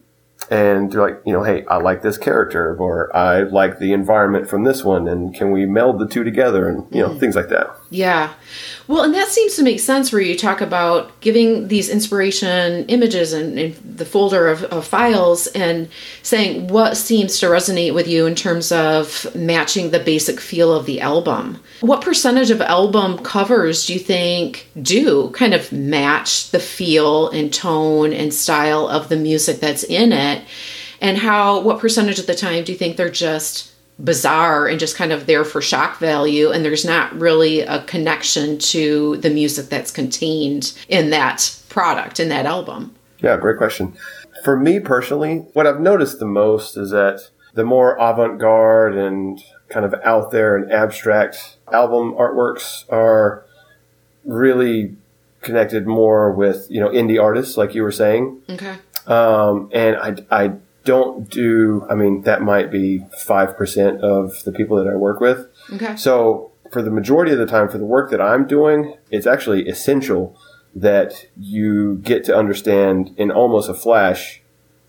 and 0.50 0.94
you're 0.94 1.10
like, 1.10 1.22
you 1.26 1.34
know, 1.34 1.44
hey, 1.44 1.66
I 1.66 1.78
like 1.78 2.02
this 2.02 2.18
character, 2.18 2.76
or 2.78 3.14
I 3.16 3.42
like 3.42 3.80
the 3.80 3.92
environment 3.92 4.48
from 4.48 4.64
this 4.64 4.84
one, 4.84 5.08
and 5.08 5.36
can 5.36 5.52
we 5.52 5.66
meld 5.66 6.00
the 6.00 6.08
two 6.08 6.24
together, 6.24 6.70
and 6.70 6.88
you 6.94 7.02
know, 7.02 7.10
mm. 7.10 7.20
things 7.20 7.36
like 7.36 7.50
that. 7.50 7.76
Yeah. 7.90 8.34
Well, 8.88 9.04
and 9.04 9.14
that 9.14 9.30
seems 9.30 9.56
to 9.56 9.64
make 9.64 9.80
sense 9.80 10.12
where 10.12 10.22
you 10.22 10.38
talk 10.38 10.60
about 10.60 11.20
giving 11.22 11.70
these 11.70 11.90
inspiration 11.90 12.86
images 12.88 13.32
and, 13.34 13.76
the 13.76 14.06
folder 14.06 14.48
of, 14.48 14.64
of, 14.66 14.86
files 14.86 15.48
and 15.48 15.90
saying 16.22 16.68
what 16.68 16.98
seems 16.98 17.40
to 17.40 17.48
resonate 17.48 17.94
with 17.94 18.08
you 18.08 18.26
in 18.26 18.36
terms 18.36 18.72
of 18.72 19.34
matching 19.36 19.90
the 19.90 20.00
basic 20.00 20.40
feel 20.40 20.74
of 20.74 20.86
the 20.86 21.02
album. 21.02 21.60
What 21.82 22.02
percentage 22.02 22.52
of 22.52 22.62
album 22.62 23.18
covers 23.20 23.86
do 23.86 23.94
you 23.94 24.00
think 24.00 24.70
do 24.82 25.30
kind 25.32 25.54
of 25.54 25.72
match 25.72 26.52
the 26.52 26.60
feel 26.60 27.30
and 27.30 27.54
tone 27.54 28.14
and 28.14 28.34
style 28.34 28.88
of 28.88 29.10
the 29.10 29.18
music 29.18 29.60
that's 29.60 29.84
in 29.84 30.12
it? 30.12 30.44
And 31.02 31.18
how, 31.18 31.62
what 31.62 31.80
percentage 31.80 32.20
of 32.20 32.28
the 32.28 32.36
time 32.36 32.64
do 32.64 32.72
you 32.72 32.78
think 32.78 32.98
they're 32.98 33.10
just 33.10 33.67
bizarre 34.04 34.68
and 34.68 34.80
just 34.80 34.96
kind 34.96 35.12
of 35.12 35.26
there 35.26 35.44
for 35.44 35.62
shock 35.62 35.98
value 35.98 36.52
and 36.52 36.64
there's 36.64 36.86
not 36.86 37.14
really 37.20 37.62
a 37.62 37.82
connection 37.84 38.58
to 38.60 39.18
the 39.18 39.30
music 39.30 39.68
that's 39.68 39.92
contained 39.92 40.78
in 40.88 41.10
that 41.10 41.60
product 41.70 42.20
in 42.20 42.30
that 42.30 42.46
album. 42.46 42.94
Yeah 43.20 43.38
great 43.38 43.58
question. 43.58 43.94
For 44.44 44.56
me 44.56 44.80
personally 44.80 45.46
what 45.54 45.66
i've 45.66 45.82
noticed 45.82 46.20
the 46.20 46.26
most 46.26 46.78
is 46.78 46.92
that 46.92 47.30
the 47.54 47.66
more 47.66 47.96
avant-garde 47.96 48.96
and 48.96 49.42
kind 49.70 49.86
of 49.86 49.96
out 50.04 50.32
there 50.32 50.56
and 50.56 50.72
abstract 50.72 51.58
album 51.72 52.14
artworks 52.14 52.86
are 52.92 53.46
really 54.24 54.96
connected 55.42 55.88
more 55.88 56.32
with 56.32 56.68
you 56.70 56.80
know 56.80 56.90
indie 56.90 57.22
artists 57.22 57.58
like 57.58 57.74
you 57.74 57.82
were 57.84 57.92
saying. 57.92 58.42
Okay. 58.50 58.76
Um, 59.08 59.70
and 59.74 59.96
I, 59.96 60.16
I 60.30 60.54
don't 60.88 61.30
do, 61.30 61.86
I 61.90 61.96
mean, 61.96 62.22
that 62.22 62.42
might 62.42 62.72
be 62.72 63.02
5% 63.28 64.00
of 64.00 64.42
the 64.46 64.54
people 64.54 64.78
that 64.78 64.88
I 64.88 64.96
work 64.96 65.20
with. 65.20 65.48
Okay. 65.74 65.98
So 65.98 66.52
for 66.72 66.82
the 66.82 66.90
majority 66.90 67.34
of 67.34 67.40
the 67.40 67.46
time, 67.46 67.68
for 67.68 67.78
the 67.78 67.86
work 67.86 68.10
that 68.12 68.22
I'm 68.22 68.48
doing, 68.48 68.96
it's 69.12 69.28
actually 69.28 69.68
essential 69.68 70.40
that 70.74 71.28
you 71.38 71.98
get 71.98 72.24
to 72.24 72.36
understand 72.36 73.14
in 73.18 73.32
almost 73.32 73.70
a 73.70 73.74
flash 73.74 74.42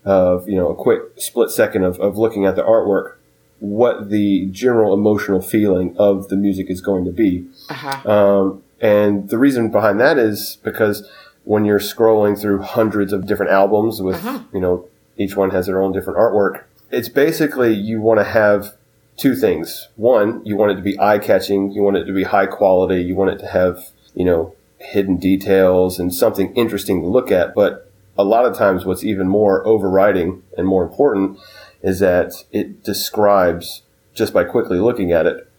of, 0.05 0.47
you 0.47 0.55
know, 0.55 0.69
a 0.69 0.75
quick 0.75 1.01
split 1.17 1.49
second 1.49 1.83
of, 1.83 1.99
of 1.99 2.17
looking 2.17 2.45
at 2.45 2.55
the 2.55 2.63
artwork, 2.63 3.15
what 3.59 4.09
the 4.09 4.45
general 4.51 4.93
emotional 4.93 5.41
feeling 5.41 5.97
of 5.97 6.29
the 6.29 6.37
music 6.37 6.69
is 6.69 6.79
going 6.79 7.03
to 7.03 7.11
be. 7.11 7.45
Uh-huh. 7.69 8.09
Um, 8.09 8.63
and 8.79 9.29
the 9.29 9.37
reason 9.37 9.69
behind 9.69 9.99
that 9.99 10.17
is 10.17 10.59
because 10.63 11.05
when 11.43 11.65
you're 11.65 11.79
scrolling 11.79 12.39
through 12.39 12.61
hundreds 12.61 13.11
of 13.11 13.27
different 13.27 13.51
albums 13.51 14.01
with, 14.01 14.15
uh-huh. 14.15 14.43
you 14.53 14.61
know, 14.61 14.87
each 15.19 15.35
one 15.35 15.51
has 15.51 15.67
their 15.67 15.81
own 15.81 15.91
different 15.91 16.17
artwork. 16.17 16.63
It's 16.89 17.09
basically 17.09 17.73
you 17.73 18.01
want 18.01 18.19
to 18.19 18.23
have 18.23 18.75
two 19.17 19.35
things. 19.35 19.89
One, 19.95 20.43
you 20.45 20.55
want 20.55 20.71
it 20.71 20.75
to 20.75 20.81
be 20.81 20.99
eye 20.99 21.19
catching. 21.19 21.71
You 21.71 21.83
want 21.83 21.97
it 21.97 22.05
to 22.05 22.13
be 22.13 22.23
high 22.23 22.47
quality. 22.47 23.03
You 23.03 23.15
want 23.15 23.31
it 23.31 23.39
to 23.39 23.47
have, 23.47 23.89
you 24.15 24.25
know, 24.25 24.55
hidden 24.79 25.17
details 25.17 25.99
and 25.99 26.13
something 26.13 26.53
interesting 26.55 27.01
to 27.01 27.07
look 27.07 27.31
at. 27.31 27.53
But 27.53 27.91
a 28.17 28.23
lot 28.23 28.45
of 28.45 28.57
times 28.57 28.85
what's 28.85 29.03
even 29.03 29.27
more 29.27 29.65
overriding 29.67 30.41
and 30.57 30.65
more 30.65 30.83
important 30.83 31.37
is 31.81 31.99
that 31.99 32.33
it 32.51 32.83
describes 32.83 33.83
just 34.13 34.33
by 34.33 34.45
quickly 34.45 34.79
looking 34.79 35.11
at 35.11 35.25
it 35.25 35.49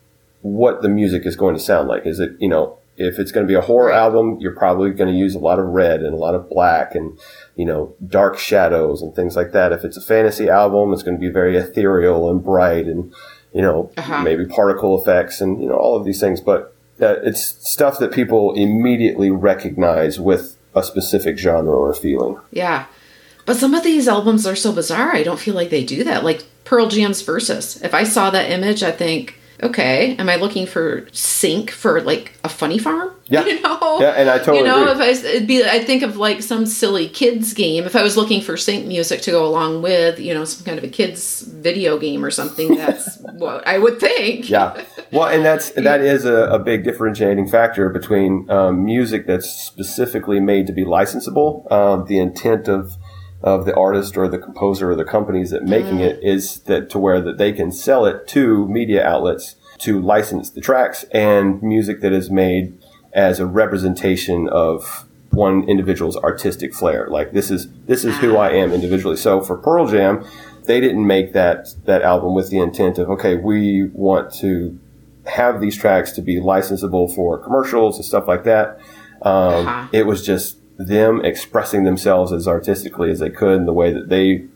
what 0.43 0.81
the 0.81 0.88
music 0.88 1.26
is 1.26 1.37
going 1.37 1.55
to 1.55 1.61
sound 1.61 1.87
like. 1.87 2.07
Is 2.07 2.19
it, 2.19 2.33
you 2.38 2.49
know, 2.49 2.79
if 3.00 3.19
it's 3.19 3.33
going 3.33 3.47
to 3.47 3.50
be 3.50 3.57
a 3.57 3.62
horror 3.62 3.90
album, 3.90 4.37
you're 4.40 4.54
probably 4.54 4.90
going 4.90 5.11
to 5.11 5.19
use 5.19 5.35
a 5.35 5.38
lot 5.38 5.59
of 5.59 5.64
red 5.66 6.02
and 6.02 6.12
a 6.12 6.19
lot 6.19 6.35
of 6.35 6.50
black 6.50 6.95
and, 6.95 7.19
you 7.57 7.64
know, 7.64 7.95
dark 8.07 8.38
shadows 8.38 9.00
and 9.00 9.14
things 9.14 9.37
like 9.37 9.52
that. 9.52 9.73
If 9.73 9.85
it's 9.85 9.97
a 9.97 10.02
fantasy 10.02 10.50
album, 10.50 10.92
it's 10.92 11.02
going 11.02 11.16
to 11.16 11.21
be 11.21 11.33
very 11.33 11.57
ethereal 11.57 12.30
and 12.30 12.45
bright 12.45 12.85
and, 12.87 13.12
you 13.54 13.62
know, 13.62 13.90
uh-huh. 13.97 14.23
maybe 14.23 14.45
particle 14.45 15.00
effects 15.00 15.40
and, 15.40 15.62
you 15.62 15.69
know, 15.69 15.76
all 15.76 15.97
of 15.97 16.04
these 16.04 16.21
things. 16.21 16.42
But 16.42 16.76
uh, 17.00 17.16
it's 17.23 17.42
stuff 17.66 17.99
that 18.00 18.12
people 18.12 18.52
immediately 18.54 19.30
recognize 19.30 20.21
with 20.21 20.59
a 20.75 20.83
specific 20.83 21.38
genre 21.38 21.75
or 21.75 21.95
feeling. 21.95 22.38
Yeah. 22.52 22.85
But 23.47 23.57
some 23.57 23.73
of 23.73 23.83
these 23.83 24.07
albums 24.09 24.47
are 24.47 24.54
so 24.54 24.73
bizarre. 24.73 25.12
I 25.12 25.23
don't 25.23 25.40
feel 25.40 25.54
like 25.54 25.71
they 25.71 25.85
do 25.85 26.04
that. 26.04 26.23
Like 26.23 26.45
Pearl 26.64 26.88
Jam's 26.88 27.23
Versus. 27.23 27.80
If 27.83 27.95
I 27.95 28.04
saw 28.04 28.28
that 28.28 28.50
image, 28.50 28.83
I 28.83 28.92
think, 28.92 29.39
okay, 29.62 30.17
am 30.17 30.29
I 30.29 30.37
looking 30.37 30.67
for 30.67 31.07
sync 31.12 31.71
for 31.71 32.00
like 32.00 32.33
a 32.45 32.49
funny 32.49 32.79
farm? 32.79 33.11
Yeah. 33.31 33.47
You 33.47 33.61
know? 33.61 33.99
Yeah, 34.00 34.11
and 34.17 34.29
I 34.29 34.38
totally 34.38 34.59
You 34.59 34.64
know, 34.64 34.90
agree. 34.90 35.07
if 35.07 35.25
I 35.25 35.29
it'd 35.29 35.47
be 35.47 35.64
I 35.64 35.79
think 35.79 36.02
of 36.02 36.17
like 36.17 36.43
some 36.43 36.67
silly 36.67 37.09
kids 37.09 37.55
game. 37.55 37.85
If 37.85 37.95
I 37.95 38.02
was 38.02 38.17
looking 38.17 38.40
for 38.40 38.57
sync 38.57 38.87
music 38.88 39.21
to 39.23 39.31
go 39.31 39.47
along 39.47 39.83
with, 39.83 40.19
you 40.19 40.35
know, 40.35 40.45
some 40.45 40.64
kind 40.67 40.76
of 40.79 40.83
a 40.83 40.88
kids 40.88 41.43
video 41.43 41.97
game 41.97 42.25
or 42.25 42.33
something, 42.33 42.75
that's 42.75 43.19
what 43.35 43.64
I 43.69 43.79
would 43.79 44.00
think. 44.00 44.50
Yeah. 44.50 44.83
Well, 45.12 45.29
and 45.29 45.45
that's 45.45 45.71
that 45.76 46.00
is 46.00 46.25
a, 46.25 46.47
a 46.50 46.59
big 46.59 46.83
differentiating 46.83 47.47
factor 47.47 47.88
between 47.88 48.50
um, 48.50 48.85
music 48.85 49.29
that's 49.29 49.49
specifically 49.49 50.40
made 50.40 50.67
to 50.67 50.73
be 50.73 50.85
licensable. 50.85 51.71
Um, 51.71 52.07
the 52.09 52.19
intent 52.19 52.67
of 52.67 52.97
of 53.42 53.64
the 53.64 53.75
artist 53.75 54.16
or 54.16 54.28
the 54.28 54.38
composer 54.38 54.90
or 54.90 54.94
the 54.94 55.04
companies 55.04 55.50
that 55.50 55.64
making 55.64 55.99
mm. 55.99 56.00
it 56.00 56.23
is 56.23 56.61
that 56.61 56.90
to 56.90 56.99
where 56.99 57.20
that 57.20 57.38
they 57.38 57.52
can 57.52 57.73
sell 57.73 58.04
it 58.04 58.26
to 58.28 58.68
media 58.68 59.06
outlets 59.06 59.56
to 59.78 60.00
license 60.00 60.50
the 60.50 60.61
tracks 60.61 61.04
and 61.12 61.62
music 61.62 62.00
that 62.00 62.12
is 62.12 62.30
made 62.30 62.78
as 63.12 63.40
a 63.40 63.47
representation 63.47 64.49
of 64.49 65.06
one 65.30 65.68
individual's 65.68 66.16
artistic 66.16 66.75
flair. 66.75 67.06
Like 67.09 67.32
this 67.32 67.50
is 67.50 67.68
this 67.87 68.04
is 68.04 68.16
who 68.18 68.37
I 68.37 68.50
am 68.50 68.73
individually. 68.73 69.16
So 69.16 69.40
for 69.40 69.56
Pearl 69.56 69.87
Jam, 69.87 70.25
they 70.64 70.80
didn't 70.80 71.06
make 71.06 71.32
that 71.32 71.68
that 71.85 72.02
album 72.02 72.35
with 72.35 72.50
the 72.50 72.59
intent 72.59 72.99
of 72.99 73.09
okay, 73.11 73.37
we 73.37 73.88
want 73.92 74.32
to 74.35 74.78
have 75.26 75.61
these 75.61 75.76
tracks 75.76 76.12
to 76.12 76.23
be 76.23 76.37
licensable 76.37 77.14
for 77.14 77.38
commercials 77.38 77.97
and 77.97 78.04
stuff 78.04 78.26
like 78.28 78.44
that. 78.44 78.80
Um, 79.23 79.66
uh-huh. 79.66 79.88
It 79.92 80.06
was 80.06 80.25
just 80.25 80.56
them 80.87 81.25
expressing 81.25 81.84
themselves 81.84 82.32
as 82.32 82.49
artistically 82.49 83.10
as 83.10 83.18
they 83.18 83.30
could 83.30 83.56
in 83.56 83.66
the 83.66 83.72
way 83.72 83.92
that 83.92 84.08
they 84.08 84.46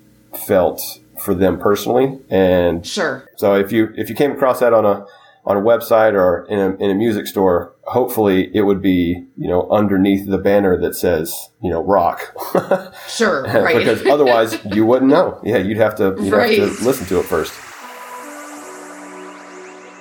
felt 0.47 1.01
for 1.19 1.35
them 1.35 1.59
personally. 1.59 2.19
And 2.31 2.87
sure. 2.87 3.29
So 3.37 3.55
if 3.55 3.73
you 3.73 3.93
if 3.97 4.09
you 4.09 4.15
came 4.15 4.33
across 4.33 4.61
that 4.61 4.73
on 4.73 4.85
a 4.85 5.07
on 5.47 5.59
a 5.59 5.61
website 5.61 6.15
or 6.15 6.47
in 6.49 6.59
a, 6.59 6.75
in 6.77 6.91
a 6.91 6.95
music 6.95 7.27
store, 7.27 7.75
hopefully 7.83 8.51
it 8.55 8.63
would 8.63 8.81
be 8.81 9.27
you 9.37 9.49
know 9.49 9.69
underneath 9.71 10.27
the 10.29 10.39
banner 10.39 10.81
that 10.81 10.95
says 10.95 11.51
you 11.63 11.71
know 11.71 11.83
rock. 11.83 12.35
sure, 13.09 13.43
right. 13.45 13.77
because 13.77 14.05
otherwise 14.07 14.59
you 14.65 14.87
wouldn't 14.87 15.11
know. 15.11 15.41
Yeah, 15.45 15.59
you'd 15.59 15.77
have 15.77 15.95
to 15.97 16.17
you'd 16.21 16.33
right. 16.33 16.59
have 16.59 16.79
to 16.79 16.85
listen 16.85 17.07
to 17.09 17.21
it 17.21 17.25
first. 17.25 17.53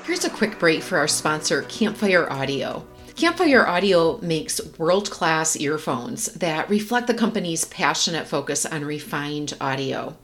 Here's 0.05 0.25
a 0.25 0.29
quick 0.29 0.59
break 0.59 0.81
for 0.83 0.97
our 0.97 1.07
sponsor, 1.07 1.63
Campfire 1.63 2.29
Audio. 2.31 2.85
Campfire 3.15 3.67
Audio 3.67 4.17
makes 4.24 4.60
world 4.79 5.12
class 5.12 5.55
earphones 5.55 6.25
that 6.34 6.67
reflect 6.67 7.05
the 7.05 7.13
company's 7.13 7.63
passionate 7.65 8.27
focus 8.27 8.65
on 8.65 8.84
refined 8.84 9.55
audio. 9.62 10.17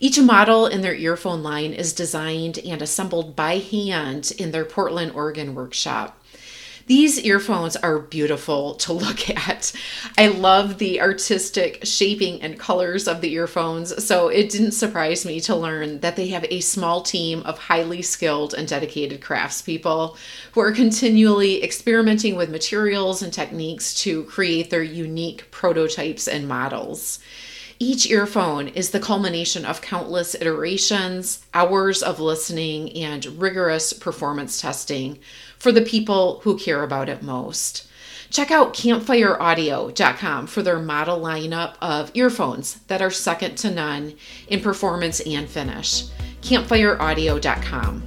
Each 0.00 0.18
model 0.18 0.66
in 0.66 0.80
their 0.80 0.96
earphone 0.96 1.44
line 1.44 1.72
is 1.72 1.92
designed 1.92 2.58
and 2.58 2.82
assembled 2.82 3.36
by 3.36 3.58
hand 3.58 4.32
in 4.36 4.50
their 4.50 4.64
Portland, 4.64 5.12
Oregon 5.12 5.54
workshop. 5.54 6.20
These 6.86 7.20
earphones 7.20 7.76
are 7.76 7.98
beautiful 7.98 8.74
to 8.74 8.92
look 8.92 9.30
at. 9.48 9.72
I 10.18 10.28
love 10.28 10.78
the 10.78 11.00
artistic 11.00 11.80
shaping 11.84 12.42
and 12.42 12.58
colors 12.58 13.08
of 13.08 13.22
the 13.22 13.32
earphones, 13.32 14.04
so 14.04 14.28
it 14.28 14.50
didn't 14.50 14.72
surprise 14.72 15.24
me 15.24 15.40
to 15.40 15.56
learn 15.56 16.00
that 16.00 16.16
they 16.16 16.28
have 16.28 16.44
a 16.50 16.60
small 16.60 17.00
team 17.00 17.40
of 17.44 17.58
highly 17.58 18.02
skilled 18.02 18.52
and 18.52 18.68
dedicated 18.68 19.22
craftspeople 19.22 20.16
who 20.52 20.60
are 20.60 20.72
continually 20.72 21.64
experimenting 21.64 22.36
with 22.36 22.50
materials 22.50 23.22
and 23.22 23.32
techniques 23.32 23.94
to 24.02 24.24
create 24.24 24.68
their 24.68 24.82
unique 24.82 25.50
prototypes 25.50 26.28
and 26.28 26.46
models. 26.46 27.18
Each 27.80 28.08
earphone 28.08 28.68
is 28.68 28.90
the 28.90 29.00
culmination 29.00 29.64
of 29.64 29.82
countless 29.82 30.36
iterations, 30.36 31.44
hours 31.52 32.04
of 32.04 32.20
listening, 32.20 32.92
and 32.96 33.26
rigorous 33.40 33.92
performance 33.92 34.60
testing 34.60 35.18
for 35.64 35.72
the 35.72 35.80
people 35.80 36.40
who 36.40 36.58
care 36.58 36.82
about 36.82 37.08
it 37.08 37.22
most. 37.22 37.88
Check 38.28 38.50
out 38.50 38.74
campfireaudio.com 38.74 40.46
for 40.46 40.62
their 40.62 40.78
model 40.78 41.18
lineup 41.18 41.76
of 41.80 42.10
earphones 42.12 42.80
that 42.88 43.00
are 43.00 43.10
second 43.10 43.56
to 43.56 43.70
none 43.70 44.12
in 44.46 44.60
performance 44.60 45.20
and 45.20 45.48
finish. 45.48 46.04
campfireaudio.com. 46.42 48.02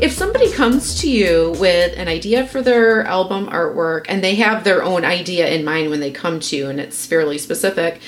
If 0.00 0.12
somebody 0.12 0.50
comes 0.50 0.98
to 1.02 1.10
you 1.10 1.54
with 1.60 1.98
an 1.98 2.08
idea 2.08 2.46
for 2.46 2.62
their 2.62 3.04
album 3.04 3.48
artwork 3.48 4.06
and 4.08 4.24
they 4.24 4.36
have 4.36 4.64
their 4.64 4.82
own 4.82 5.04
idea 5.04 5.50
in 5.50 5.66
mind 5.66 5.90
when 5.90 6.00
they 6.00 6.10
come 6.10 6.40
to 6.40 6.56
you 6.56 6.70
and 6.70 6.80
it's 6.80 7.04
fairly 7.04 7.36
specific, 7.36 8.00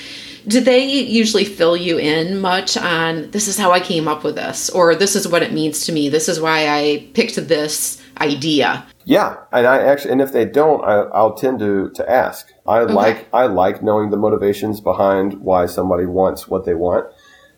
do 0.47 0.59
they 0.59 0.85
usually 0.85 1.45
fill 1.45 1.75
you 1.75 1.97
in 1.97 2.39
much 2.39 2.77
on 2.77 3.29
this 3.31 3.47
is 3.47 3.57
how 3.57 3.71
I 3.71 3.79
came 3.79 4.07
up 4.07 4.23
with 4.23 4.35
this 4.35 4.69
or 4.69 4.95
this 4.95 5.15
is 5.15 5.27
what 5.27 5.43
it 5.43 5.53
means 5.53 5.85
to 5.85 5.91
me 5.91 6.09
this 6.09 6.29
is 6.29 6.39
why 6.39 6.67
I 6.67 7.07
picked 7.13 7.35
this 7.35 8.01
idea 8.19 8.85
yeah 9.05 9.37
and 9.51 9.65
I 9.67 9.79
actually 9.79 10.11
and 10.11 10.21
if 10.21 10.31
they 10.31 10.45
don't 10.45 10.83
I, 10.83 11.21
will 11.21 11.33
tend 11.33 11.59
to 11.59 11.89
to 11.91 12.09
ask 12.09 12.51
I 12.67 12.79
okay. 12.79 12.93
like 12.93 13.27
I 13.33 13.45
like 13.45 13.81
knowing 13.81 14.09
the 14.09 14.17
motivations 14.17 14.81
behind 14.81 15.41
why 15.41 15.65
somebody 15.65 16.05
wants 16.05 16.47
what 16.47 16.65
they 16.65 16.73
want 16.73 17.07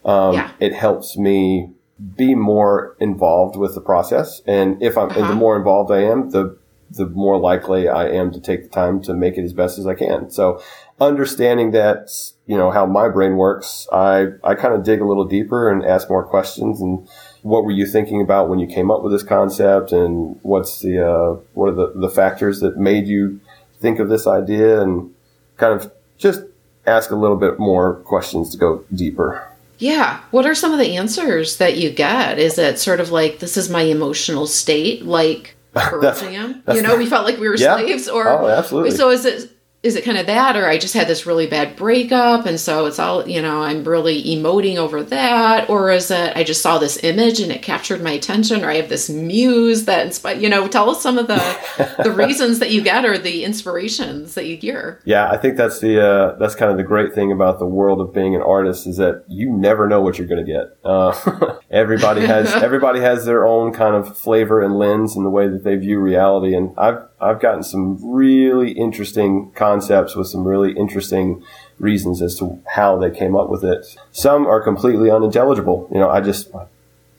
um, 0.06 0.36
yeah. 0.36 0.52
it 0.60 0.74
helps 0.74 1.18
me 1.18 1.72
be 2.16 2.36
more 2.36 2.96
involved 3.00 3.56
with 3.56 3.74
the 3.74 3.82
process. 3.82 4.42
And 4.46 4.82
if 4.82 4.98
I'm, 4.98 5.10
uh-huh. 5.10 5.22
and 5.22 5.30
the 5.30 5.36
more 5.36 5.58
involved 5.58 5.92
I 5.92 6.04
am, 6.04 6.30
the, 6.32 6.58
the 6.96 7.06
more 7.06 7.38
likely 7.38 7.88
I 7.88 8.08
am 8.08 8.32
to 8.32 8.40
take 8.40 8.64
the 8.64 8.70
time 8.70 9.02
to 9.04 9.14
make 9.14 9.38
it 9.38 9.44
as 9.44 9.54
best 9.54 9.78
as 9.78 9.86
I 9.86 9.94
can. 9.96 10.30
So 10.32 10.62
understanding 11.00 11.72
that, 11.72 12.10
you 12.48 12.58
know, 12.58 12.72
how 12.72 12.86
my 12.86 13.10
brain 13.10 13.36
works, 13.36 13.88
I, 13.92 14.28
I 14.44 14.56
kind 14.56 14.74
of 14.74 14.84
dig 14.84 15.02
a 15.02 15.06
little 15.06 15.26
deeper 15.26 15.70
and 15.70 15.86
ask 15.86 16.10
more 16.10 16.24
questions 16.24 16.82
and 16.82 17.08
what 17.42 17.64
were 17.66 17.72
you 17.72 17.86
thinking 17.86 18.22
about 18.22 18.50
when 18.50 18.60
you 18.60 18.68
came 18.68 18.90
up 18.90 19.04
with 19.04 19.12
this 19.12 19.24
concept 19.24 19.92
and 19.92 20.40
what's 20.42 20.80
the, 20.80 21.06
uh, 21.06 21.34
what 21.54 21.70
are 21.70 21.76
the, 21.76 21.94
the 21.96 22.10
factors 22.10 22.60
that 22.62 22.78
made 22.78 23.08
you 23.08 23.40
think 23.80 24.00
of 24.00 24.10
this 24.10 24.26
idea 24.26 24.82
and 24.82 25.14
kind 25.58 25.80
of 25.80 25.92
just 26.18 26.42
ask 26.88 27.12
a 27.12 27.16
little 27.16 27.38
bit 27.38 27.60
more 27.60 27.96
questions 27.96 28.50
to 28.52 28.58
go 28.58 28.84
deeper. 28.94 29.48
Yeah. 29.78 30.22
What 30.32 30.46
are 30.46 30.56
some 30.56 30.72
of 30.72 30.80
the 30.80 30.96
answers 30.96 31.58
that 31.58 31.78
you 31.78 31.90
get? 31.92 32.40
Is 32.40 32.58
it 32.58 32.80
sort 32.80 33.02
of 33.02 33.12
like, 33.12 33.40
this 33.40 33.58
is 33.58 33.70
my 33.70 33.82
emotional 33.82 34.48
state, 34.48 35.04
like 35.04 35.55
You 36.74 36.82
know, 36.82 36.98
we 36.98 37.06
felt 37.06 37.26
like 37.26 37.38
we 37.38 37.48
were 37.50 37.56
yeah. 37.56 37.76
slaves, 37.76 38.08
or 38.08 38.28
oh, 38.28 38.48
absolutely. 38.48 38.92
So 38.92 39.10
is 39.10 39.26
it 39.26 39.55
is 39.86 39.96
it 39.96 40.04
kind 40.04 40.18
of 40.18 40.26
that 40.26 40.58
or 40.58 40.68
i 40.68 40.78
just 40.78 40.96
had 40.96 41.08
this 41.08 41.26
really 41.26 41.46
bad 41.46 41.76
breakup 41.76 42.46
and 42.46 42.60
so 42.60 42.86
it's 42.88 42.98
all 42.98 43.28
you 43.28 43.42
know 43.42 43.62
i'm 43.62 43.84
really 43.84 44.24
emoting 44.24 44.78
over 44.78 45.04
that? 45.04 45.70
Or 45.70 45.92
is 45.92 46.10
it 46.10 46.36
i 46.36 46.44
just 46.44 46.62
saw 46.62 46.78
this 46.80 47.04
image 47.04 47.40
and 47.40 47.52
it 47.52 47.62
captured 47.62 48.02
my 48.02 48.12
attention 48.12 48.64
or 48.64 48.70
i 48.70 48.76
have 48.76 48.90
this 48.90 49.10
muse 49.10 49.86
that 49.86 50.06
inspired 50.06 50.42
you 50.42 50.50
know 50.50 50.68
tell 50.68 50.90
us 50.90 51.02
some 51.02 51.18
of 51.18 51.28
the 51.28 51.96
the 52.04 52.12
reasons 52.26 52.60
that 52.60 52.72
you 52.72 52.82
get 52.82 53.06
or 53.06 53.18
the 53.18 53.44
inspirations 53.44 54.34
that 54.36 54.48
you 54.48 54.58
hear. 54.58 55.02
Yeah 55.06 55.30
i 55.30 55.38
think 55.38 55.56
that's 55.56 55.80
the 55.80 56.04
uh, 56.04 56.36
that's 56.38 56.56
kind 56.56 56.72
of 56.72 56.78
the 56.78 56.84
great 56.84 57.14
thing 57.14 57.32
about 57.32 57.60
the 57.60 57.68
world 57.68 58.02
of 58.02 58.14
being 58.14 58.36
an 58.36 58.42
artist 58.42 58.88
is 58.88 58.98
that 58.98 59.24
you 59.28 59.52
never 59.52 59.88
know 59.88 60.02
what 60.02 60.18
you're 60.18 60.28
going 60.28 60.46
to 60.46 60.52
get. 60.52 60.78
Uh, 60.84 61.58
everybody 61.72 62.26
has 62.26 62.52
everybody 62.68 63.00
has 63.02 63.26
their 63.26 63.46
own 63.46 63.72
kind 63.72 63.96
of 63.96 64.18
flavor 64.18 64.62
and 64.62 64.78
lens 64.78 65.16
in 65.16 65.24
the 65.24 65.30
way 65.30 65.48
that 65.48 65.64
they 65.64 65.76
view 65.76 66.00
reality 66.00 66.56
and 66.56 66.74
i've 66.78 67.04
I've 67.20 67.40
gotten 67.40 67.64
some 67.64 67.98
really 68.02 68.72
interesting 68.72 69.52
concepts 69.52 70.16
with 70.16 70.28
some 70.28 70.46
really 70.46 70.74
interesting 70.74 71.44
reasons 71.80 72.22
as 72.22 72.38
to 72.40 72.62
how 72.76 72.98
they 72.98 73.10
came 73.10 73.36
up 73.36 73.50
with 73.50 73.64
it. 73.64 73.86
Some 74.12 74.46
are 74.46 74.62
completely 74.62 75.10
unintelligible. 75.10 75.90
You 75.94 76.00
know, 76.00 76.10
I 76.10 76.22
just, 76.22 76.52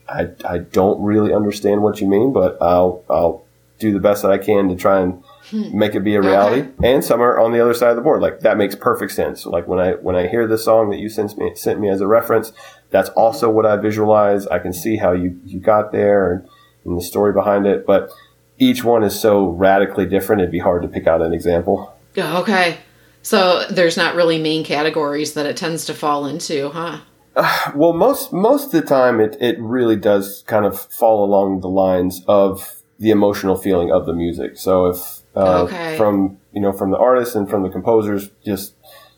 I, 0.09 0.29
I 0.45 0.59
don't 0.59 1.03
really 1.03 1.33
understand 1.33 1.83
what 1.83 2.01
you 2.01 2.09
mean, 2.09 2.33
but 2.33 2.61
I'll, 2.61 3.05
I'll 3.09 3.45
do 3.79 3.93
the 3.93 4.01
best 4.01 4.23
that 4.23 4.31
I 4.31 4.39
can 4.39 4.69
to 4.69 4.77
try 4.77 5.01
and 5.01 5.23
hmm. 5.51 5.79
make 5.79 5.95
it 5.95 6.01
be 6.01 6.15
a 6.15 6.23
reality. 6.23 6.63
Okay. 6.63 6.95
And 6.95 7.05
some 7.05 7.21
are 7.21 7.39
on 7.39 7.53
the 7.53 7.61
other 7.61 7.75
side 7.75 7.91
of 7.91 7.97
the 7.97 8.03
board. 8.03 8.23
Like 8.23 8.41
that 8.41 8.57
makes 8.57 8.75
perfect 8.75 9.13
sense. 9.13 9.47
Like 9.47 9.67
when 9.67 9.79
I, 9.79 9.93
when 9.93 10.17
I 10.17 10.29
hear 10.29 10.47
the 10.47 10.59
song 10.59 10.91
that 10.91 10.99
you 10.99 11.09
sent 11.09 11.37
me, 11.37 11.55
sent 11.55 11.81
me 11.81 11.89
as 11.89 12.01
a 12.01 12.07
reference, 12.07 12.53
that's 12.91 13.09
also 13.11 13.51
what 13.51 13.67
I 13.67 13.77
visualize. 13.77 14.47
I 14.47 14.59
can 14.59 14.73
see 14.73 14.97
how 14.97 15.13
you, 15.13 15.41
you 15.45 15.61
got 15.61 15.93
there 15.93 16.33
and, 16.33 16.49
and 16.85 16.99
the 16.99 17.03
story 17.03 17.33
behind 17.33 17.67
it. 17.67 17.87
But 17.87 18.11
each 18.59 18.85
one 18.85 19.03
is 19.03 19.19
so 19.19 19.49
radically 19.49 20.07
different, 20.07 20.43
it'd 20.43 20.53
be 20.53 20.59
hard 20.59 20.83
to 20.83 20.89
pick 20.89 21.07
out 21.07 21.23
an 21.23 21.33
example. 21.33 21.95
Okay. 22.17 22.79
So 23.23 23.67
there's 23.69 23.97
not 23.97 24.15
really 24.15 24.41
main 24.41 24.65
categories 24.65 25.35
that 25.35 25.47
it 25.47 25.57
tends 25.57 25.85
to 25.87 25.95
fall 25.95 26.27
into, 26.27 26.71
huh? 26.71 27.01
Uh, 27.35 27.73
well, 27.75 27.93
most 27.93 28.33
most 28.33 28.67
of 28.67 28.73
the 28.73 28.83
time, 28.83 29.21
it 29.21 29.37
it 29.41 29.59
really 29.59 29.97
does 29.97 30.45
kind 30.47 30.65
of 30.65 30.81
fall 30.81 31.25
along 31.25 31.61
the 31.61 31.69
lines 31.69 32.23
of 32.27 32.83
the 32.99 33.11
emotional 33.11 33.57
feeling 33.57 33.91
of 33.93 34.07
the 34.07 34.15
music. 34.15 34.57
So 34.57 34.87
if 34.87 35.23
uh, 35.35 35.65
okay. 35.65 35.97
from 35.97 36.39
you 36.53 36.61
know 36.61 36.73
from 36.73 36.91
the 36.91 36.99
artists 36.99 37.35
and 37.35 37.49
from 37.49 37.63
the 37.63 37.69
composers, 37.69 38.31
just 38.45 38.75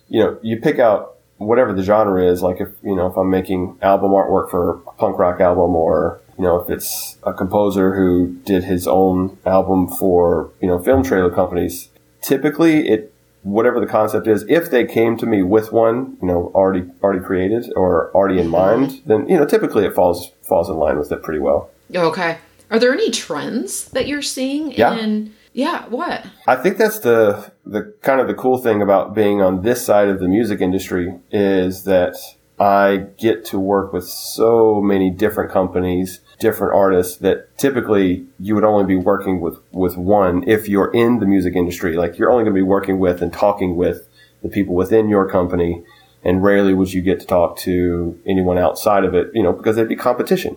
you 0.08 0.20
know 0.20 0.38
you 0.42 0.60
pick 0.60 0.78
out 0.78 1.18
whatever 1.36 1.72
the 1.72 1.82
genre 1.82 2.24
is. 2.24 2.42
Like 2.42 2.60
if 2.60 2.70
you 2.82 2.96
know 2.96 3.06
if 3.06 3.16
I'm 3.16 3.30
making 3.30 3.78
album 3.82 4.10
artwork 4.10 4.50
for 4.50 4.82
a 4.86 4.92
punk 4.92 5.18
rock 5.18 5.40
album 5.40 5.76
or 5.76 6.20
you 6.38 6.44
know, 6.44 6.60
if 6.60 6.70
it's 6.70 7.18
a 7.24 7.32
composer 7.32 7.96
who 7.96 8.36
did 8.44 8.64
his 8.64 8.86
own 8.86 9.36
album 9.44 9.88
for, 9.88 10.52
you 10.60 10.68
know, 10.68 10.78
film 10.78 11.02
trailer 11.02 11.30
companies, 11.30 11.88
typically 12.22 12.88
it, 12.88 13.12
whatever 13.42 13.80
the 13.80 13.86
concept 13.86 14.28
is, 14.28 14.44
if 14.48 14.70
they 14.70 14.86
came 14.86 15.16
to 15.16 15.26
me 15.26 15.42
with 15.42 15.72
one, 15.72 16.16
you 16.22 16.28
know, 16.28 16.52
already, 16.54 16.88
already 17.02 17.24
created 17.24 17.72
or 17.74 18.12
already 18.14 18.38
in 18.38 18.48
mind, 18.48 19.02
then, 19.04 19.28
you 19.28 19.36
know, 19.36 19.44
typically 19.44 19.84
it 19.84 19.94
falls, 19.94 20.30
falls 20.42 20.68
in 20.68 20.76
line 20.76 20.96
with 20.96 21.10
it 21.10 21.22
pretty 21.24 21.40
well. 21.40 21.70
Okay. 21.92 22.38
Are 22.70 22.78
there 22.78 22.92
any 22.92 23.10
trends 23.10 23.88
that 23.90 24.06
you're 24.06 24.22
seeing 24.22 24.70
yeah. 24.72 24.96
in, 24.96 25.34
yeah, 25.54 25.86
what? 25.88 26.24
I 26.46 26.54
think 26.54 26.76
that's 26.76 27.00
the, 27.00 27.50
the 27.66 27.94
kind 28.02 28.20
of 28.20 28.28
the 28.28 28.34
cool 28.34 28.58
thing 28.58 28.80
about 28.80 29.12
being 29.12 29.42
on 29.42 29.62
this 29.62 29.84
side 29.84 30.08
of 30.08 30.20
the 30.20 30.28
music 30.28 30.60
industry 30.60 31.18
is 31.32 31.82
that 31.84 32.14
I 32.60 33.06
get 33.18 33.44
to 33.46 33.58
work 33.58 33.92
with 33.92 34.04
so 34.04 34.80
many 34.80 35.10
different 35.10 35.50
companies 35.50 36.20
different 36.38 36.74
artists 36.74 37.16
that 37.18 37.56
typically 37.58 38.26
you 38.38 38.54
would 38.54 38.64
only 38.64 38.84
be 38.84 38.96
working 38.96 39.40
with, 39.40 39.58
with 39.72 39.96
one 39.96 40.48
if 40.48 40.68
you're 40.68 40.92
in 40.92 41.18
the 41.18 41.26
music 41.26 41.54
industry. 41.54 41.96
Like 41.96 42.18
you're 42.18 42.30
only 42.30 42.44
going 42.44 42.54
to 42.54 42.58
be 42.58 42.62
working 42.62 42.98
with 42.98 43.22
and 43.22 43.32
talking 43.32 43.76
with 43.76 44.08
the 44.42 44.48
people 44.48 44.74
within 44.74 45.08
your 45.08 45.28
company. 45.28 45.82
And 46.24 46.42
rarely 46.42 46.74
would 46.74 46.92
you 46.92 47.02
get 47.02 47.20
to 47.20 47.26
talk 47.26 47.58
to 47.58 48.20
anyone 48.26 48.58
outside 48.58 49.04
of 49.04 49.14
it, 49.14 49.30
you 49.34 49.42
know, 49.42 49.52
because 49.52 49.76
there'd 49.76 49.88
be 49.88 49.96
competition. 49.96 50.56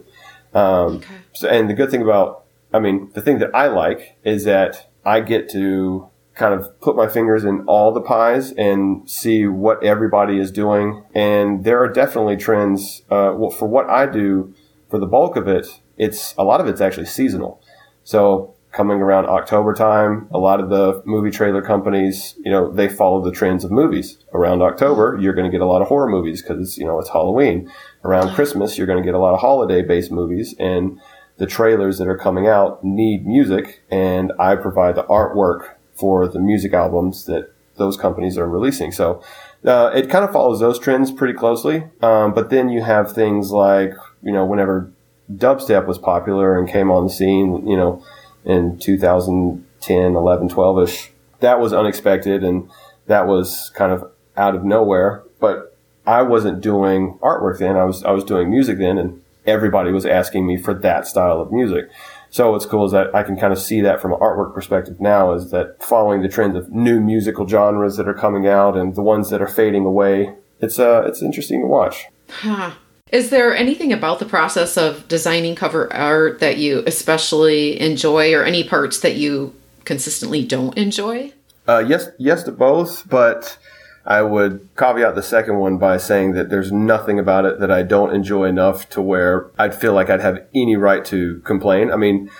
Um, 0.53 0.97
okay. 0.97 1.15
so, 1.33 1.47
and 1.47 1.69
the 1.69 1.73
good 1.73 1.91
thing 1.91 2.01
about, 2.01 2.45
I 2.73 2.79
mean, 2.79 3.11
the 3.13 3.21
thing 3.21 3.39
that 3.39 3.53
I 3.53 3.67
like 3.67 4.17
is 4.23 4.43
that 4.45 4.89
I 5.05 5.21
get 5.21 5.49
to 5.51 6.09
kind 6.35 6.53
of 6.53 6.79
put 6.81 6.95
my 6.95 7.07
fingers 7.07 7.43
in 7.43 7.63
all 7.67 7.91
the 7.91 8.01
pies 8.01 8.51
and 8.53 9.09
see 9.09 9.45
what 9.45 9.83
everybody 9.83 10.39
is 10.39 10.51
doing. 10.51 11.03
And 11.13 11.63
there 11.63 11.81
are 11.83 11.87
definitely 11.87 12.37
trends. 12.37 13.03
Uh, 13.09 13.33
well, 13.35 13.49
for 13.49 13.67
what 13.67 13.89
I 13.89 14.05
do, 14.05 14.53
for 14.91 14.99
the 14.99 15.08
bulk 15.08 15.38
of 15.38 15.47
it, 15.47 15.82
it's 15.97 16.36
a 16.38 16.43
lot 16.43 16.62
of 16.62 16.67
it's 16.67 16.82
actually 16.82 17.06
seasonal. 17.06 17.63
So 18.04 18.54
coming 18.71 18.99
around 18.99 19.25
October 19.25 19.73
time, 19.73 20.27
a 20.32 20.38
lot 20.38 20.60
of 20.60 20.69
the 20.69 21.01
movie 21.06 21.32
trailer 21.32 21.62
companies, 21.62 22.36
you 22.43 22.51
know, 22.51 22.71
they 22.71 22.88
follow 22.88 23.23
the 23.23 23.32
trends 23.32 23.63
of 23.63 23.71
movies. 23.71 24.17
Around 24.34 24.62
October, 24.62 25.17
you're 25.19 25.34
going 25.34 25.49
to 25.49 25.51
get 25.51 25.62
a 25.62 25.65
lot 25.65 25.82
of 25.82 25.88
horror 25.88 26.10
movies 26.10 26.41
because, 26.41 26.77
you 26.77 26.86
know, 26.86 26.99
it's 26.99 27.10
Halloween. 27.10 27.71
Around 28.04 28.34
Christmas, 28.36 28.77
you're 28.77 28.88
going 28.88 29.01
to 29.01 29.06
get 29.06 29.15
a 29.15 29.19
lot 29.19 29.34
of 29.34 29.39
holiday 29.39 29.82
based 29.82 30.12
movies 30.12 30.56
and 30.60 30.99
the 31.38 31.47
trailers 31.47 31.97
that 31.97 32.08
are 32.08 32.17
coming 32.17 32.47
out 32.47 32.84
need 32.84 33.25
music 33.25 33.82
and 33.89 34.32
I 34.39 34.56
provide 34.56 34.95
the 34.95 35.04
artwork 35.04 35.75
for 35.93 36.27
the 36.27 36.39
music 36.39 36.73
albums 36.73 37.25
that 37.25 37.54
those 37.77 37.97
companies 37.97 38.38
are 38.38 38.47
releasing. 38.47 38.91
So, 38.91 39.21
uh, 39.65 39.91
it 39.93 40.10
kind 40.10 40.23
of 40.25 40.32
follows 40.32 40.60
those 40.60 40.80
trends 40.80 41.12
pretty 41.12 41.34
closely. 41.34 41.84
Um, 42.01 42.34
but 42.34 42.49
then 42.49 42.69
you 42.69 42.84
have 42.84 43.12
things 43.12 43.51
like 43.51 43.93
you 44.23 44.31
know, 44.31 44.45
whenever 44.45 44.91
dubstep 45.31 45.86
was 45.86 45.97
popular 45.97 46.57
and 46.57 46.67
came 46.67 46.91
on 46.91 47.05
the 47.05 47.10
scene, 47.10 47.67
you 47.67 47.77
know, 47.77 48.03
in 48.45 48.77
2010, 48.79 50.15
11, 50.15 50.49
12 50.49 50.84
ish, 50.84 51.12
that 51.39 51.60
was 51.60 51.73
unexpected 51.73 52.43
and 52.43 52.69
that 53.07 53.27
was 53.27 53.71
kind 53.75 53.91
of 53.91 54.12
out 54.38 54.55
of 54.55 54.63
nowhere. 54.63 55.23
But 55.39 55.75
I 56.05 56.21
wasn't 56.21 56.62
doing 56.62 57.17
artwork 57.21 57.60
then. 57.60 57.75
I 57.75 57.86
was, 57.86 58.03
I 58.03 58.12
was 58.12 58.23
doing 58.23 58.49
music 58.49 58.77
then 58.77 58.97
and 58.97 59.21
everybody 59.45 59.91
was 59.91 60.05
asking 60.05 60.45
me 60.45 60.57
for 60.57 60.73
that 60.73 61.07
style 61.07 61.39
of 61.39 61.51
music. 61.51 61.89
So 62.29 62.51
what's 62.51 62.65
cool 62.65 62.86
is 62.86 62.93
that 62.93 63.13
I 63.13 63.23
can 63.23 63.36
kind 63.38 63.51
of 63.51 63.60
see 63.60 63.81
that 63.81 64.01
from 64.01 64.13
an 64.13 64.19
artwork 64.19 64.53
perspective 64.53 65.01
now 65.01 65.34
is 65.34 65.51
that 65.51 65.84
following 65.84 66.21
the 66.21 66.29
trend 66.29 66.55
of 66.55 66.71
new 66.71 67.01
musical 67.01 67.47
genres 67.47 67.97
that 67.97 68.07
are 68.07 68.13
coming 68.13 68.47
out 68.47 68.77
and 68.77 68.95
the 68.95 69.01
ones 69.01 69.29
that 69.31 69.41
are 69.41 69.47
fading 69.47 69.86
away, 69.86 70.34
it's, 70.62 70.79
uh, 70.79 71.03
it's 71.05 71.21
interesting 71.21 71.62
to 71.62 71.67
watch. 71.67 72.05
Huh. 72.29 72.71
Is 73.12 73.30
there 73.30 73.54
anything 73.56 73.91
about 73.91 74.19
the 74.19 74.26
process 74.26 74.78
of 74.78 75.08
designing 75.08 75.56
cover 75.56 75.91
art 75.91 76.39
that 76.39 76.58
you 76.58 76.84
especially 76.88 77.80
enjoy, 77.80 78.34
or 78.34 78.43
any 78.43 78.63
parts 78.63 79.02
that 79.02 79.15
you 79.15 79.54
consistently 79.84 80.45
don't 80.45 80.78
enjoy? 80.78 81.34
Uh, 81.67 81.84
yes, 81.86 82.10
yes 82.17 82.43
to 82.43 82.52
both, 82.52 83.08
but 83.10 83.58
I 84.06 84.21
would 84.21 84.67
caveat 84.78 85.15
the 85.15 85.24
second 85.24 85.58
one 85.60 85.78
by 85.78 85.97
saying 85.97 86.34
that 86.34 86.50
there's 86.50 86.71
nothing 86.71 87.19
about 87.19 87.45
it 87.45 87.60
that 87.60 87.69
I 87.69 87.84
don't 87.84 88.15
enjoy 88.15 88.45
enough 88.45 88.89
to 88.91 89.02
where 89.02 89.52
I'd 89.60 89.76
feel 89.76 89.93
like 89.93 90.10
I'd 90.10 90.21
have 90.21 90.45
any 90.56 90.78
right 90.78 91.04
to 91.06 91.39
complain. 91.41 91.91
I 91.91 91.97
mean, 91.97 92.32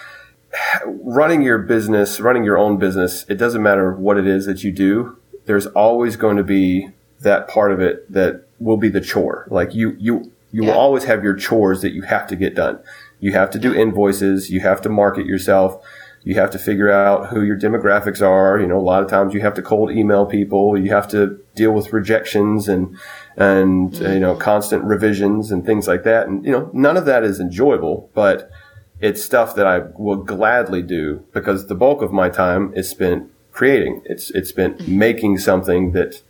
running 0.86 1.42
your 1.42 1.58
business, 1.58 2.20
running 2.20 2.44
your 2.44 2.58
own 2.58 2.78
business, 2.78 3.26
it 3.28 3.36
doesn't 3.36 3.62
matter 3.62 3.94
what 3.94 4.18
it 4.18 4.26
is 4.26 4.46
that 4.46 4.64
you 4.64 4.72
do. 4.72 5.18
There's 5.46 5.68
always 5.68 6.16
going 6.16 6.38
to 6.38 6.44
be 6.44 6.90
that 7.20 7.48
part 7.48 7.72
of 7.72 7.80
it 7.80 8.12
that 8.12 8.48
will 8.60 8.78
be 8.78 8.90
the 8.90 9.02
chore. 9.02 9.48
Like 9.50 9.76
you, 9.76 9.96
you 10.00 10.32
you 10.52 10.64
yeah. 10.64 10.72
will 10.72 10.80
always 10.80 11.06
have 11.06 11.24
your 11.24 11.36
chores 11.36 11.82
that 11.82 11.94
you 11.94 12.04
have 12.04 12.28
to 12.28 12.36
get 12.36 12.56
done. 12.56 12.80
You 13.20 13.34
have 13.34 13.52
to 13.52 13.60
do 13.60 13.74
invoices. 13.74 14.50
You 14.50 14.60
have 14.62 14.82
to 14.82 14.90
market 14.90 15.26
yourself. 15.26 15.84
You 16.24 16.36
have 16.36 16.52
to 16.52 16.60
figure 16.60 16.92
out 16.92 17.30
who 17.30 17.42
your 17.42 17.58
demographics 17.58 18.22
are. 18.22 18.60
You 18.60 18.68
know, 18.68 18.78
a 18.78 18.82
lot 18.82 19.02
of 19.02 19.10
times 19.10 19.34
you 19.34 19.42
have 19.42 19.54
to 19.56 19.62
cold 19.62 19.92
email 19.92 20.26
people. 20.26 20.78
You 20.78 20.92
have 20.92 21.08
to 21.10 21.40
deal 21.56 21.72
with 21.72 21.94
rejections 21.94 22.68
and, 22.68 22.98
and, 23.36 23.94
mm-hmm. 23.94 24.06
uh, 24.06 24.10
you 24.10 24.20
know, 24.20 24.34
mm-hmm. 24.34 24.42
constant 24.42 24.84
revisions 24.84 25.52
and 25.52 25.66
things 25.66 25.88
like 25.88 26.04
that. 26.04 26.28
And, 26.28 26.46
you 26.46 26.52
know, 26.52 26.70
none 26.74 26.98
of 26.98 27.06
that 27.06 27.24
is 27.24 27.40
enjoyable, 27.40 28.10
but 28.14 28.52
it's 29.00 29.24
stuff 29.24 29.56
that 29.56 29.66
I 29.66 29.80
will 29.98 30.18
gladly 30.18 30.84
do 30.84 31.26
because 31.34 31.68
the 31.68 31.76
bulk 31.76 32.02
of 32.02 32.12
my 32.12 32.30
time 32.30 32.72
is 32.76 32.90
spent 32.90 33.32
creating. 33.52 34.02
It's, 34.06 34.30
it's 34.32 34.50
spent 34.50 34.78
mm-hmm. 34.78 34.98
making 34.98 35.38
something 35.40 35.94
that 35.94 36.22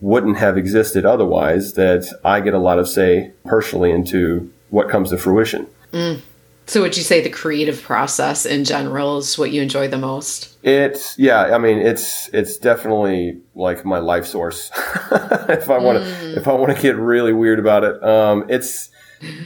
wouldn't 0.00 0.36
have 0.38 0.58
existed 0.58 1.04
otherwise 1.04 1.74
that 1.74 2.06
I 2.24 2.40
get 2.40 2.54
a 2.54 2.58
lot 2.58 2.78
of 2.78 2.88
say 2.88 3.32
personally 3.44 3.90
into 3.90 4.52
what 4.70 4.88
comes 4.88 5.10
to 5.10 5.18
fruition. 5.18 5.66
Mm. 5.92 6.20
So 6.66 6.82
would 6.82 6.96
you 6.96 7.04
say 7.04 7.20
the 7.20 7.30
creative 7.30 7.80
process 7.80 8.44
in 8.44 8.64
general 8.64 9.18
is 9.18 9.38
what 9.38 9.52
you 9.52 9.62
enjoy 9.62 9.86
the 9.86 9.98
most? 9.98 10.56
It's 10.64 11.16
yeah, 11.16 11.54
I 11.54 11.58
mean 11.58 11.78
it's 11.78 12.28
it's 12.32 12.56
definitely 12.56 13.40
like 13.54 13.84
my 13.84 13.98
life 13.98 14.26
source. 14.26 14.70
if 14.74 15.70
I 15.70 15.78
want 15.78 15.98
to 15.98 16.04
mm. 16.04 16.36
if 16.36 16.48
I 16.48 16.52
want 16.54 16.74
to 16.74 16.82
get 16.82 16.96
really 16.96 17.32
weird 17.32 17.60
about 17.60 17.84
it, 17.84 18.02
um, 18.02 18.46
it's 18.48 18.90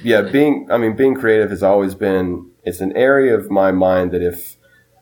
yeah, 0.02 0.22
being 0.22 0.66
I 0.70 0.78
mean 0.78 0.96
being 0.96 1.14
creative 1.14 1.50
has 1.50 1.62
always 1.62 1.94
been 1.94 2.50
it's 2.64 2.80
an 2.80 2.96
area 2.96 3.34
of 3.36 3.50
my 3.50 3.70
mind 3.70 4.12
that 4.12 4.22
if 4.22 4.56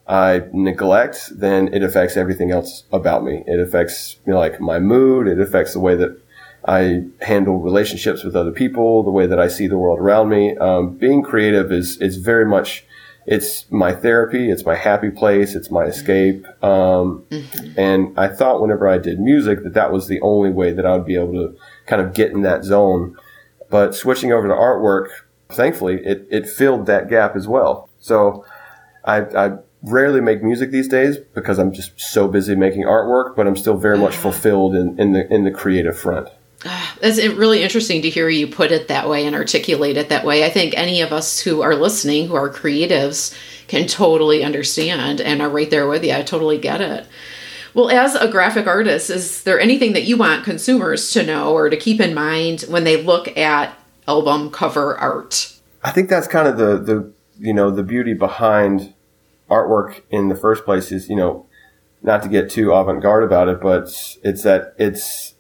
I 0.09 0.45
neglect, 0.53 1.39
then 1.39 1.73
it 1.75 1.83
affects 1.83 2.17
everything 2.17 2.51
else 2.51 2.85
about 2.93 3.25
me. 3.25 3.45
It 3.47 3.61
affects 3.61 4.17
you 4.27 4.33
know, 4.33 4.39
like 4.39 4.59
my 4.61 4.79
mood. 4.79 5.29
It 5.29 5.39
affects 5.39 5.75
the 5.75 5.81
way 5.81 5.97
that 5.97 6.19
I 6.65 7.05
handle 7.21 7.59
relationships 7.59 8.25
with 8.25 8.35
other 8.35 8.51
people, 8.51 9.03
the 9.03 9.11
way 9.11 9.27
that 9.27 9.39
I 9.39 9.49
see 9.49 9.67
the 9.67 9.79
world 9.79 9.99
around 9.99 10.31
me. 10.31 10.57
Um, 10.57 10.97
being 10.97 11.23
creative 11.23 11.71
is 11.71 12.01
is 12.01 12.17
very 12.17 12.47
much 12.47 12.85
it's 13.27 13.71
my 13.71 13.93
therapy, 13.93 14.51
it's 14.51 14.65
my 14.65 14.75
happy 14.75 15.11
place, 15.11 15.55
it's 15.55 15.71
my 15.71 15.85
escape. 15.85 16.47
Um, 16.65 17.27
mm-hmm. 17.31 17.79
And 17.79 18.19
I 18.19 18.29
thought 18.29 18.63
whenever 18.63 18.89
I 18.89 18.97
did 18.97 19.21
music 19.21 19.63
that 19.65 19.75
that 19.75 19.93
was 19.93 20.09
the 20.09 20.21
only 20.23 20.49
way 20.49 20.73
that 20.73 20.87
I 20.87 20.97
would 20.97 21.05
be 21.05 21.17
able 21.17 21.35
to 21.35 21.57
kind 21.85 22.01
of 22.01 22.15
get 22.15 22.33
in 22.33 22.41
that 22.43 22.65
zone. 22.65 23.19
But 23.69 23.95
switching 23.95 24.33
over 24.33 24.49
to 24.49 24.55
artwork, 24.55 25.09
thankfully, 25.51 26.01
it, 26.07 26.27
it 26.31 26.49
filled 26.49 26.87
that 26.87 27.11
gap 27.11 27.37
as 27.37 27.47
well. 27.47 27.91
So 27.99 28.47
I, 29.05 29.21
I 29.21 29.59
rarely 29.83 30.21
make 30.21 30.43
music 30.43 30.71
these 30.71 30.89
days 30.89 31.19
because 31.19 31.59
I'm 31.59 31.73
just 31.73 31.99
so 32.01 32.29
busy 32.29 32.55
making 32.55 32.83
artwork, 32.83 33.37
but 33.37 33.47
I'm 33.47 33.57
still 33.57 33.77
very 33.77 33.99
much 33.99 34.17
fulfilled 34.17 34.75
in, 34.75 34.99
in 34.99 35.13
the 35.13 35.33
in 35.33 35.45
the 35.45 35.51
creative 35.51 35.99
front. 35.99 36.29
It's 37.01 37.25
really 37.25 37.63
interesting 37.63 38.03
to 38.03 38.11
hear 38.11 38.29
you 38.29 38.49
put 38.49 38.73
it 38.73 38.89
that 38.89 39.09
way 39.09 39.25
and 39.25 39.37
articulate 39.37 39.97
it 39.97 40.09
that 40.09 40.25
way. 40.25 40.45
I 40.45 40.51
think 40.51 40.77
any 40.77 41.01
of 41.01 41.13
us 41.13 41.39
who 41.39 41.63
are 41.63 41.77
listening, 41.77 42.27
who 42.27 42.35
are 42.35 42.51
creatives, 42.51 43.33
can 43.69 43.87
totally 43.87 44.43
understand 44.43 45.21
and 45.21 45.41
are 45.41 45.49
right 45.49 45.71
there 45.71 45.87
with 45.87 46.03
you. 46.03 46.13
I 46.13 46.23
totally 46.23 46.59
get 46.59 46.81
it. 46.81 47.07
Well, 47.73 47.91
as 47.91 48.17
a 48.17 48.27
graphic 48.27 48.67
artist, 48.67 49.11
is 49.11 49.45
there 49.45 49.61
anything 49.61 49.93
that 49.93 50.05
you 50.05 50.17
want 50.17 50.45
consumers 50.45 51.13
to 51.13 51.23
know 51.23 51.53
or 51.53 51.71
to 51.71 51.77
keep 51.77 52.01
in 52.01 52.15
mind 52.15 52.63
when 52.63 52.83
they 52.83 53.01
look 53.01 53.37
at 53.39 53.79
album 54.09 54.51
cover 54.51 54.99
art? 54.99 55.55
I 55.85 55.93
think 55.93 56.09
that's 56.09 56.27
kind 56.27 56.49
of 56.49 56.57
the 56.57 56.79
the 56.79 57.13
you 57.39 57.55
know 57.55 57.71
the 57.71 57.85
beauty 57.85 58.15
behind 58.15 58.95
artwork 59.49 60.03
in 60.11 60.29
the 60.29 60.37
first 60.37 60.65
place 60.65 60.93
is 60.93 61.09
you 61.09 61.17
know 61.17 61.47
not 62.03 62.23
to 62.23 62.29
get 62.29 62.51
too 62.51 62.73
avant 62.73 63.03
garde 63.03 63.25
about 63.25 63.49
it, 63.49 63.61
but 63.61 63.85
it's 64.23 64.43
that 64.43 64.75
it's 64.79 65.35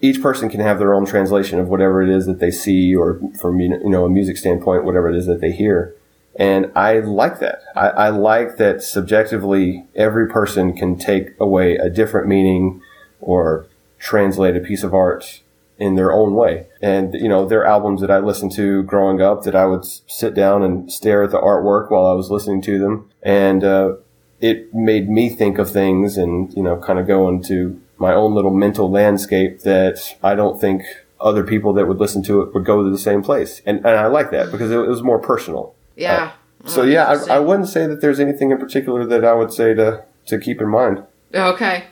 each 0.00 0.22
person 0.22 0.48
can 0.48 0.60
have 0.60 0.78
their 0.78 0.94
own 0.94 1.04
translation 1.04 1.58
of 1.58 1.68
whatever 1.68 2.02
it 2.02 2.08
is 2.08 2.26
that 2.26 2.38
they 2.38 2.50
see, 2.50 2.94
or 2.94 3.20
from 3.40 3.60
you 3.60 3.78
know 3.88 4.04
a 4.04 4.10
music 4.10 4.36
standpoint, 4.36 4.84
whatever 4.84 5.08
it 5.08 5.16
is 5.16 5.26
that 5.26 5.40
they 5.40 5.52
hear. 5.52 5.94
And 6.36 6.70
I 6.76 7.00
like 7.00 7.40
that. 7.40 7.62
I, 7.74 7.88
I, 7.88 8.08
like 8.10 8.58
that 8.58 8.80
subjectively 8.80 9.86
every 9.96 10.28
person 10.28 10.72
can 10.72 10.96
take 10.96 11.30
away 11.40 11.74
a 11.74 11.90
different 11.90 12.28
meaning 12.28 12.80
or 13.20 13.66
translate 13.98 14.56
a 14.56 14.60
piece 14.60 14.84
of 14.84 14.94
art 14.94 15.42
in 15.78 15.94
their 15.94 16.12
own 16.12 16.34
way. 16.34 16.66
And, 16.82 17.14
you 17.14 17.28
know, 17.28 17.46
their 17.46 17.64
albums 17.64 18.00
that 18.00 18.10
I 18.10 18.18
listened 18.18 18.52
to 18.52 18.82
growing 18.82 19.22
up 19.22 19.44
that 19.44 19.54
I 19.54 19.66
would 19.66 19.84
sit 19.84 20.34
down 20.34 20.62
and 20.62 20.92
stare 20.92 21.22
at 21.22 21.30
the 21.30 21.40
artwork 21.40 21.90
while 21.90 22.06
I 22.06 22.14
was 22.14 22.30
listening 22.30 22.62
to 22.62 22.78
them. 22.78 23.10
And, 23.22 23.64
uh, 23.64 23.94
it 24.40 24.72
made 24.72 25.08
me 25.08 25.28
think 25.30 25.58
of 25.58 25.70
things 25.70 26.16
and, 26.16 26.52
you 26.54 26.62
know, 26.62 26.76
kind 26.76 26.98
of 26.98 27.06
go 27.06 27.28
into 27.28 27.80
my 27.98 28.14
own 28.14 28.34
little 28.34 28.52
mental 28.52 28.90
landscape 28.90 29.60
that 29.62 30.16
I 30.22 30.34
don't 30.34 30.60
think 30.60 30.84
other 31.20 31.42
people 31.42 31.72
that 31.74 31.88
would 31.88 31.98
listen 31.98 32.22
to 32.24 32.42
it 32.42 32.54
would 32.54 32.64
go 32.64 32.84
to 32.84 32.90
the 32.90 32.98
same 32.98 33.22
place. 33.22 33.60
And, 33.66 33.78
and 33.78 33.88
I 33.96 34.06
like 34.06 34.30
that 34.30 34.52
because 34.52 34.70
it, 34.70 34.76
was 34.76 35.02
more 35.02 35.18
personal. 35.18 35.74
Yeah. 35.96 36.32
Uh, 36.64 36.68
so 36.68 36.82
yeah, 36.82 37.06
I, 37.06 37.36
I 37.36 37.38
wouldn't 37.40 37.68
say 37.68 37.86
that 37.86 38.00
there's 38.00 38.20
anything 38.20 38.50
in 38.50 38.58
particular 38.58 39.04
that 39.06 39.24
I 39.24 39.34
would 39.34 39.52
say 39.52 39.74
to, 39.74 40.04
to 40.26 40.38
keep 40.38 40.60
in 40.60 40.68
mind. 40.68 41.04
Okay. 41.34 41.84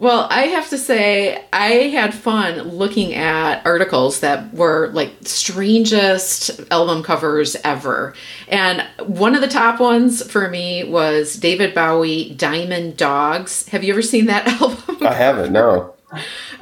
Well, 0.00 0.26
I 0.30 0.44
have 0.44 0.70
to 0.70 0.78
say, 0.78 1.44
I 1.52 1.72
had 1.88 2.14
fun 2.14 2.62
looking 2.70 3.12
at 3.14 3.60
articles 3.66 4.20
that 4.20 4.54
were 4.54 4.88
like 4.94 5.12
strangest 5.24 6.58
album 6.70 7.02
covers 7.02 7.54
ever. 7.64 8.14
And 8.48 8.82
one 9.06 9.34
of 9.34 9.42
the 9.42 9.46
top 9.46 9.78
ones 9.78 10.22
for 10.28 10.48
me 10.48 10.84
was 10.84 11.34
David 11.34 11.74
Bowie 11.74 12.34
Diamond 12.34 12.96
Dogs. 12.96 13.68
Have 13.68 13.84
you 13.84 13.92
ever 13.92 14.00
seen 14.00 14.24
that 14.24 14.48
album? 14.62 15.06
I 15.06 15.12
haven't, 15.12 15.52
no. 15.52 15.94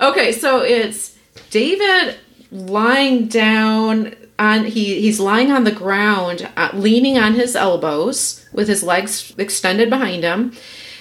okay, 0.02 0.32
so 0.32 0.62
it's 0.62 1.16
David 1.50 2.16
lying 2.50 3.28
down 3.28 4.16
on 4.40 4.64
he 4.64 5.00
he's 5.00 5.20
lying 5.20 5.50
on 5.52 5.64
the 5.64 5.72
ground 5.72 6.48
uh, 6.56 6.70
leaning 6.72 7.18
on 7.18 7.34
his 7.34 7.54
elbows 7.56 8.46
with 8.52 8.68
his 8.68 8.82
legs 8.84 9.34
extended 9.36 9.90
behind 9.90 10.22
him 10.22 10.52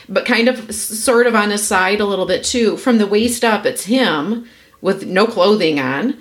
but 0.09 0.25
kind 0.25 0.47
of 0.47 0.73
sort 0.73 1.27
of 1.27 1.35
on 1.35 1.51
his 1.51 1.65
side 1.65 1.99
a 1.99 2.05
little 2.05 2.25
bit 2.25 2.43
too. 2.43 2.77
From 2.77 2.97
the 2.97 3.07
waist 3.07 3.43
up, 3.43 3.65
it's 3.65 3.85
him 3.85 4.47
with 4.81 5.05
no 5.05 5.27
clothing 5.27 5.79
on. 5.79 6.17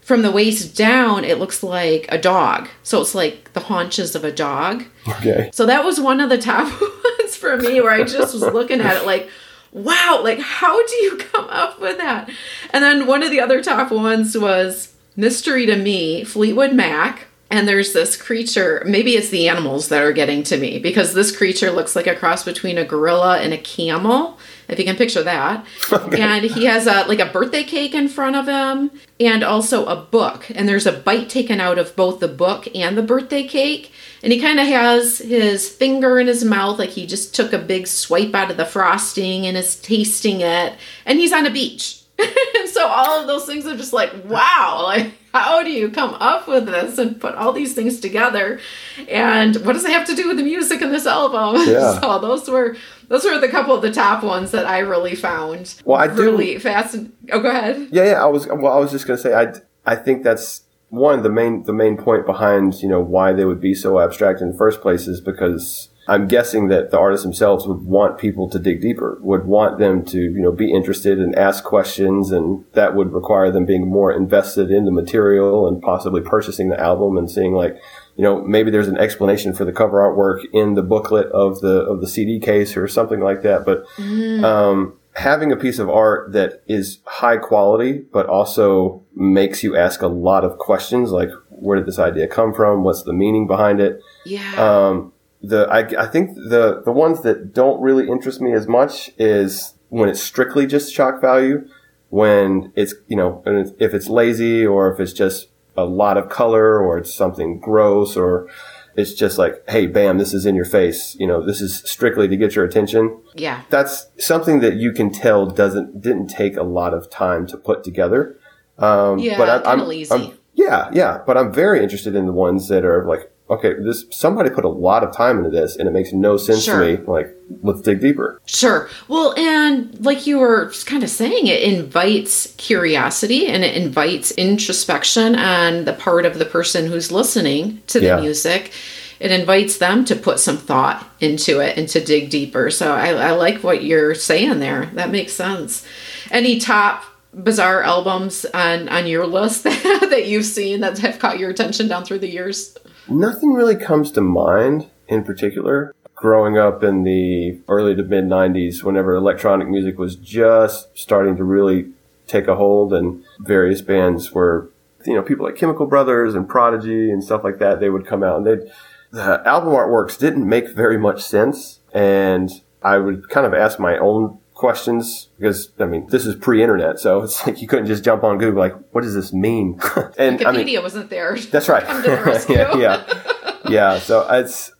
From 0.00 0.22
the 0.22 0.30
waist 0.30 0.76
down, 0.76 1.24
it 1.24 1.38
looks 1.38 1.62
like 1.62 2.06
a 2.10 2.18
dog. 2.18 2.68
So 2.82 3.00
it's 3.00 3.14
like 3.14 3.52
the 3.54 3.60
haunches 3.60 4.14
of 4.14 4.22
a 4.22 4.30
dog. 4.32 4.84
Okay. 5.08 5.50
So 5.52 5.64
that 5.66 5.84
was 5.84 5.98
one 5.98 6.20
of 6.20 6.28
the 6.28 6.38
top 6.38 6.68
ones 7.20 7.36
for 7.36 7.56
me 7.56 7.80
where 7.80 7.92
I 7.92 8.04
just 8.04 8.34
was 8.34 8.42
looking 8.42 8.80
at 8.80 8.98
it 8.98 9.06
like, 9.06 9.30
wow, 9.72 10.20
like 10.22 10.40
how 10.40 10.86
do 10.86 10.94
you 10.96 11.16
come 11.16 11.46
up 11.48 11.80
with 11.80 11.96
that? 11.96 12.30
And 12.70 12.84
then 12.84 13.06
one 13.06 13.22
of 13.22 13.30
the 13.30 13.40
other 13.40 13.62
top 13.62 13.90
ones 13.90 14.36
was 14.36 14.94
Mystery 15.16 15.64
to 15.66 15.76
Me, 15.76 16.22
Fleetwood 16.22 16.74
Mac 16.74 17.28
and 17.50 17.68
there's 17.68 17.92
this 17.92 18.16
creature 18.16 18.82
maybe 18.86 19.12
it's 19.12 19.28
the 19.28 19.48
animals 19.48 19.88
that 19.88 20.02
are 20.02 20.12
getting 20.12 20.42
to 20.42 20.56
me 20.56 20.78
because 20.78 21.14
this 21.14 21.34
creature 21.34 21.70
looks 21.70 21.94
like 21.94 22.06
a 22.06 22.14
cross 22.14 22.44
between 22.44 22.78
a 22.78 22.84
gorilla 22.84 23.38
and 23.38 23.52
a 23.52 23.58
camel 23.58 24.38
if 24.68 24.78
you 24.78 24.84
can 24.84 24.96
picture 24.96 25.22
that. 25.22 25.64
Okay. 25.92 26.20
and 26.20 26.44
he 26.44 26.64
has 26.64 26.86
a 26.86 27.04
like 27.04 27.20
a 27.20 27.26
birthday 27.26 27.62
cake 27.62 27.94
in 27.94 28.08
front 28.08 28.36
of 28.36 28.46
him 28.46 28.90
and 29.20 29.42
also 29.42 29.86
a 29.86 29.96
book. 29.96 30.50
And 30.54 30.68
there's 30.68 30.86
a 30.86 30.92
bite 30.92 31.28
taken 31.28 31.60
out 31.60 31.78
of 31.78 31.94
both 31.96 32.20
the 32.20 32.28
book 32.28 32.68
and 32.74 32.96
the 32.96 33.02
birthday 33.02 33.46
cake. 33.46 33.92
And 34.22 34.32
he 34.32 34.40
kind 34.40 34.58
of 34.58 34.66
has 34.66 35.18
his 35.18 35.68
finger 35.68 36.18
in 36.18 36.26
his 36.26 36.44
mouth 36.44 36.78
like 36.78 36.90
he 36.90 37.06
just 37.06 37.34
took 37.34 37.52
a 37.52 37.58
big 37.58 37.86
swipe 37.86 38.34
out 38.34 38.50
of 38.50 38.56
the 38.56 38.64
frosting 38.64 39.46
and 39.46 39.56
is 39.56 39.76
tasting 39.76 40.40
it. 40.40 40.74
And 41.04 41.18
he's 41.18 41.32
on 41.32 41.46
a 41.46 41.50
beach 41.50 42.03
so 42.66 42.86
all 42.86 43.20
of 43.20 43.26
those 43.26 43.46
things 43.46 43.66
are 43.66 43.76
just 43.76 43.92
like 43.92 44.12
wow 44.26 44.80
like 44.84 45.12
how 45.32 45.64
do 45.64 45.70
you 45.70 45.90
come 45.90 46.14
up 46.14 46.46
with 46.46 46.66
this 46.66 46.96
and 46.96 47.20
put 47.20 47.34
all 47.34 47.52
these 47.52 47.74
things 47.74 47.98
together? 47.98 48.60
And 49.08 49.56
what 49.66 49.72
does 49.72 49.84
it 49.84 49.90
have 49.90 50.06
to 50.06 50.14
do 50.14 50.28
with 50.28 50.36
the 50.36 50.44
music 50.44 50.80
in 50.80 50.92
this 50.92 51.06
album? 51.06 51.60
Yeah. 51.74 51.98
so 52.00 52.20
those 52.20 52.48
were 52.48 52.76
those 53.08 53.24
were 53.24 53.38
the 53.38 53.48
couple 53.48 53.74
of 53.74 53.82
the 53.82 53.92
top 53.92 54.22
ones 54.22 54.50
that 54.52 54.64
i 54.66 54.78
really 54.78 55.14
found 55.14 55.74
well 55.84 56.00
i 56.00 56.04
really 56.04 56.54
do 56.54 56.60
fascinating 56.60 57.12
oh 57.32 57.40
go 57.40 57.50
ahead. 57.50 57.88
Yeah 57.90 58.04
yeah 58.04 58.22
i 58.22 58.26
was 58.26 58.46
well 58.46 58.72
i 58.72 58.78
was 58.78 58.90
just 58.92 59.06
going 59.06 59.16
to 59.16 59.22
say 59.22 59.34
i 59.34 59.52
i 59.90 59.96
think 59.96 60.22
that's 60.22 60.62
one 60.90 61.22
the 61.22 61.30
main 61.30 61.64
the 61.64 61.72
main 61.72 61.96
point 61.96 62.26
behind 62.26 62.74
you 62.82 62.88
know 62.88 63.00
why 63.00 63.32
they 63.32 63.44
would 63.44 63.60
be 63.60 63.74
so 63.74 63.98
abstract 63.98 64.40
in 64.40 64.52
the 64.52 64.56
first 64.56 64.80
place 64.80 65.06
is 65.08 65.20
because 65.20 65.88
I'm 66.06 66.28
guessing 66.28 66.68
that 66.68 66.90
the 66.90 66.98
artists 66.98 67.24
themselves 67.24 67.66
would 67.66 67.82
want 67.82 68.18
people 68.18 68.48
to 68.50 68.58
dig 68.58 68.80
deeper, 68.80 69.18
would 69.22 69.46
want 69.46 69.78
them 69.78 70.04
to, 70.06 70.18
you 70.18 70.40
know, 70.40 70.52
be 70.52 70.72
interested 70.72 71.18
and 71.18 71.34
ask 71.34 71.64
questions, 71.64 72.30
and 72.30 72.64
that 72.72 72.94
would 72.94 73.12
require 73.12 73.50
them 73.50 73.64
being 73.64 73.88
more 73.88 74.12
invested 74.12 74.70
in 74.70 74.84
the 74.84 74.90
material 74.90 75.66
and 75.66 75.80
possibly 75.80 76.20
purchasing 76.20 76.68
the 76.68 76.78
album 76.78 77.16
and 77.16 77.30
seeing 77.30 77.54
like, 77.54 77.76
you 78.16 78.22
know, 78.22 78.42
maybe 78.42 78.70
there's 78.70 78.88
an 78.88 78.98
explanation 78.98 79.54
for 79.54 79.64
the 79.64 79.72
cover 79.72 79.98
artwork 79.98 80.44
in 80.52 80.74
the 80.74 80.82
booklet 80.82 81.26
of 81.28 81.60
the 81.60 81.80
of 81.84 82.00
the 82.00 82.08
CD 82.08 82.38
case 82.38 82.76
or 82.76 82.86
something 82.86 83.20
like 83.20 83.42
that. 83.42 83.64
But 83.64 83.86
mm. 83.96 84.44
um, 84.44 84.98
having 85.14 85.52
a 85.52 85.56
piece 85.56 85.78
of 85.78 85.88
art 85.88 86.32
that 86.32 86.62
is 86.68 86.98
high 87.06 87.38
quality, 87.38 88.04
but 88.12 88.26
also 88.26 89.02
makes 89.14 89.62
you 89.62 89.74
ask 89.76 90.02
a 90.02 90.06
lot 90.06 90.44
of 90.44 90.58
questions, 90.58 91.10
like 91.10 91.30
where 91.48 91.76
did 91.76 91.86
this 91.86 91.98
idea 91.98 92.28
come 92.28 92.52
from? 92.52 92.84
What's 92.84 93.04
the 93.04 93.14
meaning 93.14 93.46
behind 93.46 93.80
it? 93.80 94.02
Yeah. 94.26 94.54
Um, 94.56 95.13
the 95.48 95.66
I, 95.70 96.04
I 96.04 96.06
think 96.06 96.34
the 96.34 96.82
the 96.84 96.92
ones 96.92 97.22
that 97.22 97.52
don't 97.52 97.80
really 97.80 98.08
interest 98.08 98.40
me 98.40 98.52
as 98.52 98.66
much 98.66 99.10
is 99.18 99.74
when 99.88 100.08
it's 100.08 100.22
strictly 100.22 100.66
just 100.66 100.92
shock 100.92 101.20
value 101.20 101.68
when 102.08 102.72
it's 102.76 102.94
you 103.08 103.16
know 103.16 103.42
if 103.78 103.94
it's 103.94 104.08
lazy 104.08 104.64
or 104.64 104.92
if 104.92 105.00
it's 105.00 105.12
just 105.12 105.48
a 105.76 105.84
lot 105.84 106.16
of 106.16 106.28
color 106.28 106.78
or 106.80 106.98
it's 106.98 107.12
something 107.12 107.58
gross 107.58 108.16
or 108.16 108.48
it's 108.96 109.12
just 109.12 109.38
like 109.38 109.68
hey 109.68 109.86
bam 109.86 110.18
this 110.18 110.32
is 110.32 110.46
in 110.46 110.54
your 110.54 110.64
face 110.64 111.16
you 111.16 111.26
know 111.26 111.44
this 111.44 111.60
is 111.60 111.78
strictly 111.80 112.28
to 112.28 112.36
get 112.36 112.54
your 112.54 112.64
attention. 112.64 113.20
Yeah. 113.34 113.62
That's 113.70 114.08
something 114.18 114.60
that 114.60 114.74
you 114.74 114.92
can 114.92 115.10
tell 115.10 115.46
doesn't 115.46 116.00
didn't 116.00 116.28
take 116.28 116.56
a 116.56 116.62
lot 116.62 116.94
of 116.94 117.10
time 117.10 117.46
to 117.48 117.56
put 117.56 117.84
together. 117.84 118.38
Um, 118.78 119.18
yeah, 119.18 119.38
but 119.38 119.66
I, 119.66 119.72
I'm. 119.72 119.80
I'm, 120.10 120.38
yeah, 120.54 120.88
yeah, 120.92 121.20
but 121.26 121.36
I'm 121.36 121.52
very 121.52 121.82
interested 121.82 122.14
in 122.14 122.26
the 122.26 122.32
ones 122.32 122.68
that 122.68 122.84
are 122.84 123.04
like 123.06 123.30
okay, 123.50 123.74
this 123.74 124.06
somebody 124.10 124.50
put 124.50 124.64
a 124.64 124.68
lot 124.68 125.04
of 125.04 125.14
time 125.14 125.38
into 125.38 125.50
this, 125.50 125.76
and 125.76 125.88
it 125.88 125.92
makes 125.92 126.12
no 126.12 126.36
sense 126.36 126.64
sure. 126.64 126.80
to 126.80 126.98
me. 126.98 127.04
Like, 127.06 127.34
let's 127.62 127.80
dig 127.80 128.00
deeper. 128.00 128.40
Sure. 128.46 128.88
Well, 129.08 129.34
and 129.36 130.04
like 130.04 130.26
you 130.26 130.38
were 130.38 130.72
kind 130.86 131.02
of 131.02 131.10
saying, 131.10 131.46
it 131.46 131.62
invites 131.62 132.54
curiosity 132.56 133.46
and 133.46 133.64
it 133.64 133.76
invites 133.76 134.30
introspection 134.32 135.36
on 135.36 135.84
the 135.84 135.92
part 135.92 136.24
of 136.24 136.38
the 136.38 136.46
person 136.46 136.86
who's 136.86 137.12
listening 137.12 137.82
to 137.88 138.00
the 138.00 138.06
yeah. 138.06 138.20
music. 138.20 138.72
It 139.20 139.30
invites 139.30 139.78
them 139.78 140.04
to 140.06 140.16
put 140.16 140.40
some 140.40 140.56
thought 140.56 141.08
into 141.20 141.60
it 141.60 141.78
and 141.78 141.88
to 141.90 142.04
dig 142.04 142.30
deeper. 142.30 142.70
So 142.70 142.92
I, 142.92 143.10
I 143.10 143.30
like 143.32 143.62
what 143.62 143.84
you're 143.84 144.14
saying 144.14 144.58
there. 144.58 144.86
That 144.94 145.10
makes 145.10 145.32
sense. 145.32 145.86
Any 146.30 146.58
top 146.58 147.04
bizarre 147.32 147.82
albums 147.82 148.44
on 148.54 148.88
on 148.88 149.06
your 149.06 149.26
list 149.26 149.64
that, 149.64 150.06
that 150.10 150.26
you've 150.26 150.44
seen 150.44 150.80
that 150.80 150.98
have 150.98 151.18
caught 151.18 151.38
your 151.38 151.50
attention 151.50 151.88
down 151.88 152.04
through 152.04 152.18
the 152.18 152.30
years? 152.30 152.76
Nothing 153.08 153.52
really 153.52 153.76
comes 153.76 154.10
to 154.12 154.20
mind 154.20 154.90
in 155.08 155.24
particular. 155.24 155.94
Growing 156.14 156.56
up 156.56 156.82
in 156.82 157.02
the 157.02 157.60
early 157.68 157.94
to 157.94 158.02
mid 158.02 158.24
90s, 158.24 158.82
whenever 158.82 159.14
electronic 159.14 159.68
music 159.68 159.98
was 159.98 160.16
just 160.16 160.96
starting 160.96 161.36
to 161.36 161.44
really 161.44 161.90
take 162.26 162.48
a 162.48 162.54
hold, 162.54 162.92
and 162.92 163.22
various 163.40 163.82
bands 163.82 164.32
were, 164.32 164.70
you 165.04 165.14
know, 165.14 165.22
people 165.22 165.44
like 165.44 165.56
Chemical 165.56 165.86
Brothers 165.86 166.34
and 166.34 166.48
Prodigy 166.48 167.10
and 167.10 167.22
stuff 167.22 167.44
like 167.44 167.58
that, 167.58 167.80
they 167.80 167.90
would 167.90 168.06
come 168.06 168.22
out 168.22 168.38
and 168.38 168.46
they'd, 168.46 168.70
the 169.10 169.46
album 169.46 169.74
artworks 169.74 170.18
didn't 170.18 170.48
make 170.48 170.68
very 170.70 170.96
much 170.96 171.22
sense. 171.22 171.80
And 171.92 172.50
I 172.82 172.98
would 172.98 173.28
kind 173.28 173.46
of 173.46 173.52
ask 173.52 173.78
my 173.78 173.98
own 173.98 174.38
questions 174.54 175.28
because 175.36 175.70
I 175.78 175.84
mean 175.84 176.06
this 176.08 176.26
is 176.26 176.36
pre-internet, 176.36 176.98
so 176.98 177.22
it's 177.22 177.46
like 177.46 177.60
you 177.60 177.68
couldn't 177.68 177.86
just 177.86 178.04
jump 178.04 178.24
on 178.24 178.38
Google 178.38 178.60
like, 178.60 178.74
what 178.92 179.02
does 179.02 179.14
this 179.14 179.32
mean? 179.32 179.80
and 180.18 180.38
Wikipedia 180.38 180.46
I 180.46 180.64
mean, 180.64 180.82
wasn't 180.82 181.10
there. 181.10 181.36
That's 181.50 181.68
right. 181.68 181.82
yeah, 182.48 182.76
yeah, 182.76 183.22
yeah. 183.68 183.98
So 183.98 184.26
it's 184.30 184.72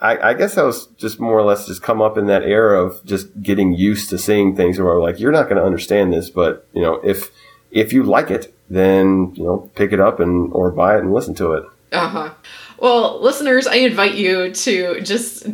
I, 0.00 0.30
I, 0.30 0.34
guess 0.34 0.58
I 0.58 0.64
was 0.64 0.86
just 0.98 1.20
more 1.20 1.38
or 1.38 1.44
less 1.44 1.66
just 1.66 1.80
come 1.80 2.02
up 2.02 2.18
in 2.18 2.26
that 2.26 2.42
era 2.42 2.84
of 2.84 3.04
just 3.04 3.40
getting 3.40 3.72
used 3.72 4.10
to 4.10 4.18
seeing 4.18 4.56
things 4.56 4.80
where 4.80 4.98
like 4.98 5.20
you're 5.20 5.32
not 5.32 5.44
going 5.44 5.56
to 5.56 5.64
understand 5.64 6.12
this, 6.12 6.28
but 6.28 6.66
you 6.72 6.82
know 6.82 7.00
if 7.04 7.30
if 7.70 7.92
you 7.92 8.02
like 8.02 8.30
it, 8.30 8.54
then 8.68 9.32
you 9.34 9.44
know 9.44 9.70
pick 9.74 9.92
it 9.92 10.00
up 10.00 10.20
and 10.20 10.52
or 10.52 10.70
buy 10.70 10.96
it 10.96 11.00
and 11.00 11.12
listen 11.12 11.34
to 11.36 11.52
it. 11.54 11.64
Uh 11.92 12.08
huh. 12.08 12.34
Well, 12.78 13.22
listeners, 13.22 13.66
I 13.66 13.76
invite 13.76 14.14
you 14.14 14.52
to 14.52 15.00
just 15.02 15.46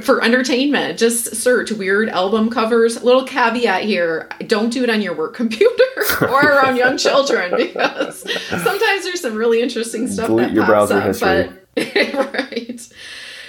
for 0.00 0.22
entertainment, 0.22 0.98
just 0.98 1.36
search 1.36 1.72
weird 1.72 2.08
album 2.08 2.50
covers. 2.50 3.02
Little 3.02 3.24
caveat 3.24 3.82
here 3.84 4.28
don't 4.46 4.70
do 4.70 4.82
it 4.84 4.90
on 4.90 5.02
your 5.02 5.14
work 5.14 5.34
computer 5.36 5.82
or 6.22 6.40
around 6.42 6.76
young 6.76 6.96
children 6.96 7.54
because 7.56 8.20
sometimes 8.48 9.04
there's 9.04 9.20
some 9.20 9.34
really 9.34 9.62
interesting 9.62 10.08
stuff. 10.08 10.28
Delete 10.28 10.48
that 10.48 10.54
your 10.54 10.66
browser 10.66 10.98
up, 10.98 11.04
history. 11.04 11.50
But, 11.74 12.14
right. 12.34 12.88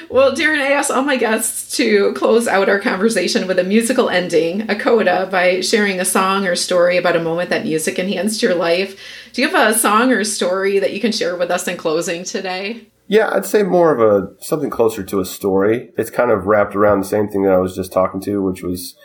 Well, 0.10 0.36
Darren, 0.36 0.60
I 0.60 0.74
asked 0.74 0.92
all 0.92 1.02
my 1.02 1.18
guests 1.18 1.76
to 1.78 2.14
close 2.14 2.48
out 2.48 2.70
our 2.70 2.80
conversation 2.80 3.48
with 3.48 3.58
a 3.58 3.64
musical 3.64 4.10
ending, 4.10 4.70
a 4.70 4.76
coda, 4.76 5.28
by 5.32 5.62
sharing 5.62 6.00
a 6.00 6.06
song 6.06 6.46
or 6.46 6.56
story 6.56 6.98
about 6.98 7.16
a 7.16 7.24
moment 7.24 7.50
that 7.50 7.64
music 7.64 7.98
enhanced 7.98 8.44
your 8.44 8.54
life. 8.54 9.00
Do 9.34 9.42
you 9.42 9.50
have 9.50 9.74
a 9.74 9.78
song 9.78 10.12
or 10.12 10.24
story 10.24 10.78
that 10.78 10.94
you 10.94 11.00
can 11.00 11.12
share 11.12 11.36
with 11.36 11.50
us 11.50 11.68
in 11.68 11.78
closing 11.78 12.24
today? 12.24 12.86
Yeah, 13.08 13.30
I'd 13.34 13.46
say 13.46 13.64
more 13.64 13.94
of 13.94 14.00
a 14.00 14.42
something 14.44 14.70
closer 14.70 15.04
to 15.04 15.20
a 15.20 15.26
story. 15.26 15.92
It's 15.98 16.10
kind 16.10 16.32
of 16.32 16.46
wrapped 16.46 16.76
around 16.76 17.02
the 17.02 17.08
same 17.08 17.28
thing 17.28 17.44
that 17.44 17.54
I 17.54 17.58
was 17.58 17.76
just 17.76 17.92
talking 17.92 18.22
to, 18.22 18.42
which 18.42 18.64
was 18.64 18.96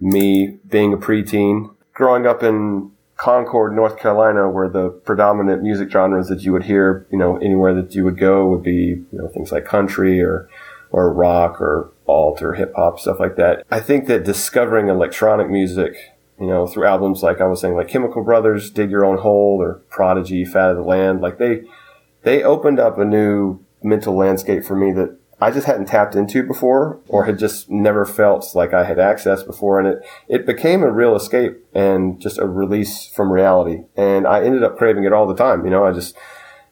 me 0.00 0.58
being 0.68 0.92
a 0.92 0.96
preteen, 0.96 1.74
growing 1.92 2.26
up 2.26 2.42
in 2.42 2.90
Concord, 3.16 3.74
North 3.74 3.96
Carolina, 3.98 4.50
where 4.50 4.68
the 4.68 4.88
predominant 4.88 5.62
music 5.62 5.90
genres 5.90 6.28
that 6.28 6.42
you 6.42 6.52
would 6.52 6.64
hear, 6.64 7.06
you 7.10 7.18
know, 7.18 7.36
anywhere 7.36 7.72
that 7.74 7.94
you 7.94 8.04
would 8.04 8.18
go 8.18 8.46
would 8.48 8.62
be, 8.62 8.72
you 8.72 9.06
know, 9.12 9.28
things 9.28 9.52
like 9.52 9.64
country 9.64 10.20
or 10.20 10.48
or 10.90 11.12
rock 11.12 11.60
or 11.60 11.90
alt 12.06 12.42
or 12.42 12.54
hip 12.54 12.72
hop 12.76 13.00
stuff 13.00 13.18
like 13.18 13.36
that. 13.36 13.64
I 13.70 13.80
think 13.80 14.06
that 14.06 14.24
discovering 14.24 14.88
electronic 14.88 15.48
music, 15.48 15.96
you 16.40 16.46
know, 16.46 16.66
through 16.66 16.86
albums 16.86 17.22
like 17.22 17.40
I 17.40 17.46
was 17.46 17.60
saying, 17.60 17.74
like 17.74 17.88
Chemical 17.88 18.22
Brothers, 18.22 18.70
Dig 18.70 18.90
Your 18.90 19.04
Own 19.04 19.18
Hole, 19.18 19.58
or 19.60 19.74
Prodigy, 19.90 20.44
Fat 20.44 20.70
of 20.70 20.76
the 20.76 20.82
Land, 20.82 21.20
like 21.20 21.38
they 21.38 21.62
they 22.24 22.42
opened 22.42 22.80
up 22.80 22.98
a 22.98 23.04
new 23.04 23.60
mental 23.82 24.16
landscape 24.16 24.64
for 24.64 24.74
me 24.74 24.92
that 24.92 25.16
I 25.40 25.50
just 25.50 25.66
hadn't 25.66 25.86
tapped 25.86 26.14
into 26.14 26.42
before 26.42 27.00
or 27.08 27.24
had 27.24 27.38
just 27.38 27.70
never 27.70 28.04
felt 28.04 28.54
like 28.54 28.72
I 28.72 28.84
had 28.84 28.98
access 28.98 29.42
before. 29.42 29.78
And 29.78 29.88
it, 29.88 30.02
it 30.28 30.46
became 30.46 30.82
a 30.82 30.90
real 30.90 31.14
escape 31.14 31.64
and 31.74 32.20
just 32.20 32.38
a 32.38 32.46
release 32.46 33.06
from 33.06 33.32
reality. 33.32 33.84
And 33.96 34.26
I 34.26 34.42
ended 34.42 34.62
up 34.62 34.78
craving 34.78 35.04
it 35.04 35.12
all 35.12 35.26
the 35.26 35.34
time. 35.34 35.64
You 35.64 35.70
know, 35.70 35.84
I 35.84 35.92
just 35.92 36.16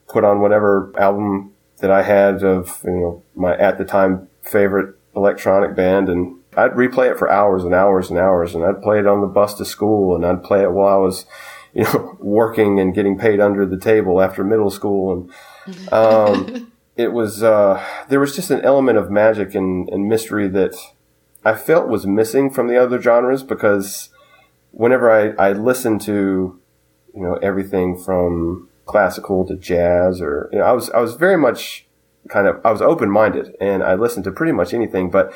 put 0.07 0.23
on 0.23 0.41
whatever 0.41 0.91
album 0.97 1.53
that 1.79 1.91
I 1.91 2.03
had 2.03 2.43
of, 2.43 2.81
you 2.83 2.91
know, 2.91 3.23
my 3.35 3.55
at 3.57 3.77
the 3.77 3.85
time 3.85 4.27
favorite 4.41 4.95
electronic 5.15 5.75
band 5.75 6.09
and 6.09 6.37
I'd 6.55 6.71
replay 6.71 7.11
it 7.11 7.17
for 7.17 7.31
hours 7.31 7.63
and 7.63 7.73
hours 7.73 8.09
and 8.09 8.17
hours 8.17 8.55
and 8.55 8.63
I'd 8.63 8.81
play 8.81 8.99
it 8.99 9.07
on 9.07 9.21
the 9.21 9.27
bus 9.27 9.53
to 9.55 9.65
school 9.65 10.15
and 10.15 10.25
I'd 10.25 10.43
play 10.43 10.63
it 10.63 10.71
while 10.71 10.93
I 10.93 10.97
was 10.97 11.25
you 11.73 11.83
know, 11.83 12.17
working 12.19 12.79
and 12.79 12.93
getting 12.93 13.17
paid 13.17 13.39
under 13.39 13.65
the 13.65 13.77
table 13.77 14.21
after 14.21 14.43
middle 14.43 14.69
school. 14.69 15.29
And, 15.67 15.93
um, 15.93 16.71
it 16.95 17.11
was, 17.11 17.41
uh, 17.41 17.83
there 18.09 18.19
was 18.19 18.35
just 18.35 18.51
an 18.51 18.61
element 18.61 18.97
of 18.97 19.09
magic 19.09 19.55
and, 19.55 19.89
and 19.89 20.07
mystery 20.07 20.47
that 20.49 20.75
I 21.43 21.55
felt 21.55 21.89
was 21.89 22.05
missing 22.05 22.51
from 22.51 22.67
the 22.67 22.77
other 22.77 23.01
genres 23.01 23.43
because 23.43 24.09
whenever 24.71 25.11
I, 25.11 25.49
I 25.49 25.53
listened 25.53 26.01
to, 26.01 26.59
you 27.13 27.21
know, 27.21 27.35
everything 27.41 27.97
from 27.97 28.69
classical 28.85 29.45
to 29.47 29.55
jazz 29.55 30.21
or, 30.21 30.49
you 30.51 30.59
know, 30.59 30.65
I 30.65 30.73
was, 30.73 30.89
I 30.91 30.99
was 30.99 31.15
very 31.15 31.37
much 31.37 31.87
kind 32.29 32.47
of, 32.47 32.61
I 32.63 32.71
was 32.71 32.81
open 32.81 33.09
minded 33.09 33.55
and 33.59 33.81
I 33.81 33.95
listened 33.95 34.25
to 34.25 34.31
pretty 34.31 34.51
much 34.51 34.73
anything, 34.73 35.09
but 35.09 35.33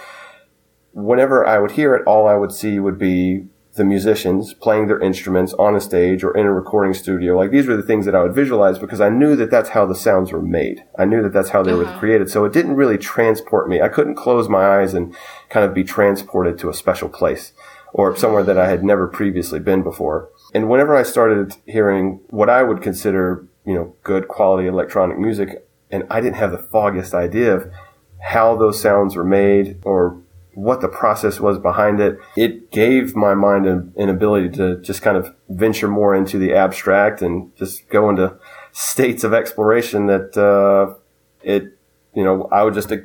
whenever 0.93 1.45
I 1.45 1.57
would 1.57 1.71
hear 1.71 1.95
it, 1.95 2.03
all 2.05 2.27
I 2.27 2.35
would 2.35 2.51
see 2.51 2.79
would 2.79 2.99
be 2.99 3.47
the 3.77 3.85
musicians 3.85 4.53
playing 4.53 4.87
their 4.87 4.99
instruments 4.99 5.53
on 5.53 5.75
a 5.75 5.81
stage 5.81 6.23
or 6.23 6.35
in 6.35 6.45
a 6.45 6.53
recording 6.53 6.93
studio. 6.93 7.37
Like 7.37 7.51
these 7.51 7.67
were 7.67 7.77
the 7.77 7.83
things 7.83 8.05
that 8.05 8.15
I 8.15 8.23
would 8.23 8.35
visualize 8.35 8.77
because 8.77 8.99
I 8.99 9.09
knew 9.09 9.35
that 9.35 9.49
that's 9.49 9.69
how 9.69 9.85
the 9.85 9.95
sounds 9.95 10.31
were 10.31 10.41
made. 10.41 10.83
I 10.97 11.05
knew 11.05 11.23
that 11.23 11.33
that's 11.33 11.49
how 11.49 11.63
they 11.63 11.71
uh-huh. 11.71 11.93
were 11.93 11.99
created. 11.99 12.29
So 12.29 12.43
it 12.45 12.53
didn't 12.53 12.75
really 12.75 12.97
transport 12.97 13.69
me. 13.69 13.81
I 13.81 13.89
couldn't 13.89 14.15
close 14.15 14.49
my 14.49 14.79
eyes 14.79 14.93
and 14.93 15.15
kind 15.49 15.65
of 15.65 15.73
be 15.73 15.83
transported 15.83 16.57
to 16.59 16.69
a 16.69 16.73
special 16.73 17.09
place 17.09 17.53
or 17.93 18.15
somewhere 18.15 18.43
that 18.43 18.57
I 18.57 18.69
had 18.69 18.83
never 18.83 19.07
previously 19.07 19.59
been 19.59 19.83
before. 19.83 20.29
And 20.53 20.69
whenever 20.69 20.95
I 20.95 21.03
started 21.03 21.55
hearing 21.65 22.19
what 22.29 22.49
I 22.49 22.63
would 22.63 22.81
consider, 22.81 23.47
you 23.65 23.73
know, 23.73 23.95
good 24.03 24.27
quality 24.27 24.67
electronic 24.67 25.17
music, 25.17 25.65
and 25.89 26.05
I 26.09 26.21
didn't 26.21 26.35
have 26.35 26.51
the 26.51 26.57
foggiest 26.57 27.13
idea 27.13 27.55
of 27.55 27.71
how 28.19 28.55
those 28.55 28.81
sounds 28.81 29.15
were 29.15 29.23
made 29.23 29.79
or 29.83 30.21
what 30.57 30.81
the 30.81 30.87
process 30.87 31.39
was 31.39 31.59
behind 31.59 31.99
it. 31.99 32.17
It 32.35 32.71
gave 32.71 33.15
my 33.15 33.35
mind 33.35 33.67
an, 33.67 33.93
an, 33.95 34.09
ability 34.09 34.49
to 34.57 34.77
just 34.81 35.03
kind 35.03 35.15
of 35.15 35.35
venture 35.49 35.87
more 35.87 36.15
into 36.15 36.39
the 36.39 36.55
abstract 36.55 37.21
and 37.21 37.55
just 37.55 37.87
go 37.89 38.09
into 38.09 38.35
states 38.71 39.23
of 39.23 39.35
exploration 39.35 40.07
that, 40.07 40.35
uh, 40.35 40.95
it, 41.43 41.77
you 42.15 42.23
know, 42.23 42.49
I 42.51 42.63
would 42.63 42.73
just 42.73 42.91
uh, 42.91 42.97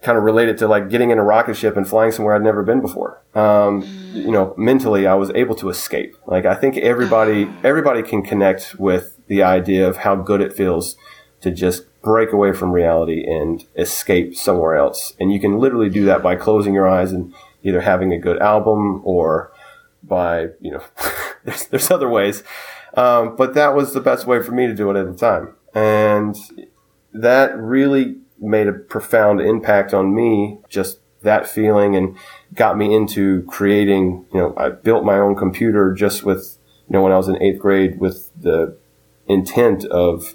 kind 0.00 0.18
of 0.18 0.24
relate 0.24 0.48
it 0.48 0.58
to 0.58 0.66
like 0.66 0.90
getting 0.90 1.10
in 1.10 1.18
a 1.18 1.22
rocket 1.22 1.54
ship 1.54 1.76
and 1.76 1.88
flying 1.88 2.10
somewhere 2.10 2.34
I'd 2.34 2.42
never 2.42 2.64
been 2.64 2.80
before. 2.80 3.22
Um, 3.36 3.82
you 4.12 4.32
know, 4.32 4.52
mentally 4.56 5.06
I 5.06 5.14
was 5.14 5.30
able 5.36 5.54
to 5.54 5.68
escape. 5.68 6.16
Like 6.26 6.44
I 6.44 6.56
think 6.56 6.76
everybody, 6.76 7.48
everybody 7.62 8.02
can 8.02 8.20
connect 8.20 8.74
with 8.80 9.16
the 9.28 9.44
idea 9.44 9.88
of 9.88 9.98
how 9.98 10.16
good 10.16 10.40
it 10.40 10.52
feels 10.52 10.96
to 11.42 11.52
just 11.52 11.84
break 12.02 12.32
away 12.32 12.52
from 12.52 12.72
reality 12.72 13.24
and 13.24 13.64
escape 13.76 14.34
somewhere 14.34 14.74
else. 14.76 15.14
And 15.20 15.32
you 15.32 15.40
can 15.40 15.58
literally 15.58 15.88
do 15.88 16.04
that 16.06 16.22
by 16.22 16.36
closing 16.36 16.74
your 16.74 16.88
eyes 16.88 17.12
and 17.12 17.32
either 17.62 17.80
having 17.80 18.12
a 18.12 18.18
good 18.18 18.40
album 18.40 19.00
or 19.04 19.52
by, 20.02 20.48
you 20.60 20.72
know, 20.72 20.82
there's, 21.44 21.66
there's 21.66 21.90
other 21.90 22.08
ways. 22.08 22.42
Um, 22.94 23.36
but 23.36 23.54
that 23.54 23.74
was 23.74 23.94
the 23.94 24.00
best 24.00 24.26
way 24.26 24.42
for 24.42 24.52
me 24.52 24.66
to 24.66 24.74
do 24.74 24.90
it 24.90 24.96
at 24.96 25.06
the 25.06 25.16
time. 25.16 25.54
And 25.74 26.36
that 27.12 27.56
really 27.56 28.16
made 28.38 28.66
a 28.66 28.72
profound 28.72 29.40
impact 29.40 29.94
on 29.94 30.14
me, 30.14 30.58
just 30.68 30.98
that 31.22 31.48
feeling 31.48 31.94
and 31.94 32.16
got 32.52 32.76
me 32.76 32.94
into 32.94 33.42
creating, 33.44 34.26
you 34.32 34.40
know, 34.40 34.54
I 34.56 34.70
built 34.70 35.04
my 35.04 35.18
own 35.18 35.36
computer 35.36 35.94
just 35.94 36.24
with, 36.24 36.58
you 36.88 36.94
know, 36.94 37.02
when 37.02 37.12
I 37.12 37.16
was 37.16 37.28
in 37.28 37.40
eighth 37.40 37.60
grade 37.60 38.00
with 38.00 38.30
the 38.38 38.76
intent 39.28 39.84
of 39.84 40.34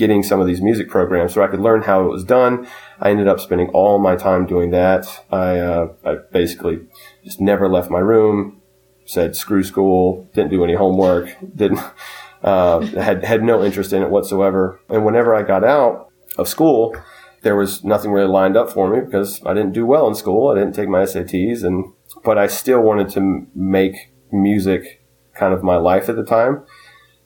getting 0.00 0.22
some 0.22 0.40
of 0.40 0.46
these 0.46 0.62
music 0.62 0.88
programs 0.88 1.34
so 1.34 1.42
I 1.42 1.46
could 1.46 1.60
learn 1.60 1.82
how 1.82 2.02
it 2.06 2.08
was 2.08 2.24
done. 2.24 2.66
I 3.00 3.10
ended 3.10 3.28
up 3.28 3.38
spending 3.38 3.68
all 3.68 3.98
my 3.98 4.16
time 4.16 4.46
doing 4.46 4.70
that. 4.70 5.06
I, 5.30 5.58
uh, 5.58 5.92
I 6.02 6.14
basically 6.32 6.80
just 7.22 7.38
never 7.38 7.68
left 7.68 7.90
my 7.90 7.98
room, 7.98 8.62
said 9.04 9.36
screw 9.36 9.62
school, 9.62 10.26
didn't 10.32 10.52
do 10.52 10.64
any 10.64 10.74
homework, 10.74 11.36
didn't, 11.54 11.80
uh, 12.42 12.80
had, 12.80 13.22
had 13.24 13.42
no 13.42 13.62
interest 13.62 13.92
in 13.92 14.02
it 14.02 14.08
whatsoever. 14.08 14.80
And 14.88 15.04
whenever 15.04 15.34
I 15.34 15.42
got 15.42 15.64
out 15.64 16.08
of 16.38 16.48
school, 16.48 16.96
there 17.42 17.54
was 17.54 17.84
nothing 17.84 18.10
really 18.10 18.32
lined 18.32 18.56
up 18.56 18.70
for 18.70 18.88
me 18.88 19.04
because 19.04 19.42
I 19.44 19.52
didn't 19.52 19.72
do 19.72 19.84
well 19.84 20.08
in 20.08 20.14
school. 20.14 20.48
I 20.48 20.54
didn't 20.54 20.74
take 20.74 20.88
my 20.88 21.02
SATs 21.02 21.62
and, 21.62 21.92
but 22.24 22.38
I 22.38 22.46
still 22.46 22.80
wanted 22.80 23.10
to 23.10 23.46
make 23.54 24.14
music 24.32 25.04
kind 25.34 25.52
of 25.52 25.62
my 25.62 25.76
life 25.76 26.08
at 26.08 26.16
the 26.16 26.24
time. 26.24 26.64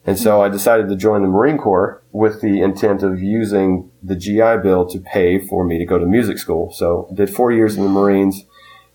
And 0.05 0.19
so 0.19 0.41
I 0.41 0.49
decided 0.49 0.87
to 0.89 0.95
join 0.95 1.23
the 1.23 1.27
Marine 1.27 1.57
Corps 1.57 2.03
with 2.11 2.41
the 2.41 2.61
intent 2.61 3.01
of 3.01 3.21
using 3.21 3.89
the 4.03 4.15
GI 4.15 4.57
Bill 4.61 4.85
to 4.85 4.99
pay 4.99 5.39
for 5.39 5.65
me 5.65 5.79
to 5.79 5.85
go 5.85 5.97
to 5.97 6.05
music 6.05 6.37
school. 6.37 6.71
So 6.71 7.07
I 7.11 7.15
did 7.15 7.29
four 7.29 7.51
years 7.51 7.75
in 7.75 7.83
the 7.83 7.89
Marines 7.89 8.45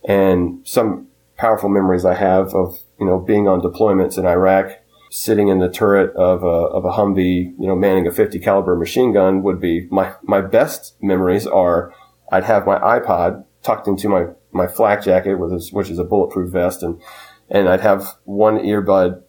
and 0.05 0.67
some 0.67 1.09
powerful 1.37 1.69
memories 1.69 2.05
I 2.05 2.15
have 2.15 2.55
of, 2.55 2.79
you 3.01 3.07
know, 3.07 3.19
being 3.19 3.49
on 3.49 3.61
deployments 3.61 4.19
in 4.19 4.27
Iraq, 4.27 4.79
sitting 5.11 5.49
in 5.49 5.59
the 5.59 5.69
turret 5.69 6.15
of 6.15 6.45
a, 6.45 6.47
of 6.47 6.85
a 6.85 6.93
Humvee, 6.93 7.55
you 7.59 7.67
know, 7.67 7.75
manning 7.75 8.07
a 8.07 8.13
50 8.13 8.39
caliber 8.39 8.77
machine 8.77 9.13
gun 9.13 9.43
would 9.43 9.61
be 9.61 9.89
my, 9.91 10.15
my 10.23 10.41
best 10.41 10.95
memories 11.03 11.47
are 11.47 11.93
I'd 12.31 12.45
have 12.45 12.67
my 12.67 12.79
iPod 12.79 13.45
tucked 13.63 13.89
into 13.89 14.09
my, 14.09 14.27
my 14.53 14.69
flak 14.69 15.03
jacket, 15.03 15.35
which 15.35 15.91
is 15.91 15.99
a 15.99 16.05
bulletproof 16.05 16.53
vest 16.53 16.85
and, 16.85 17.03
and 17.49 17.69
I'd 17.69 17.81
have 17.81 18.17
one 18.25 18.59
earbud 18.59 19.23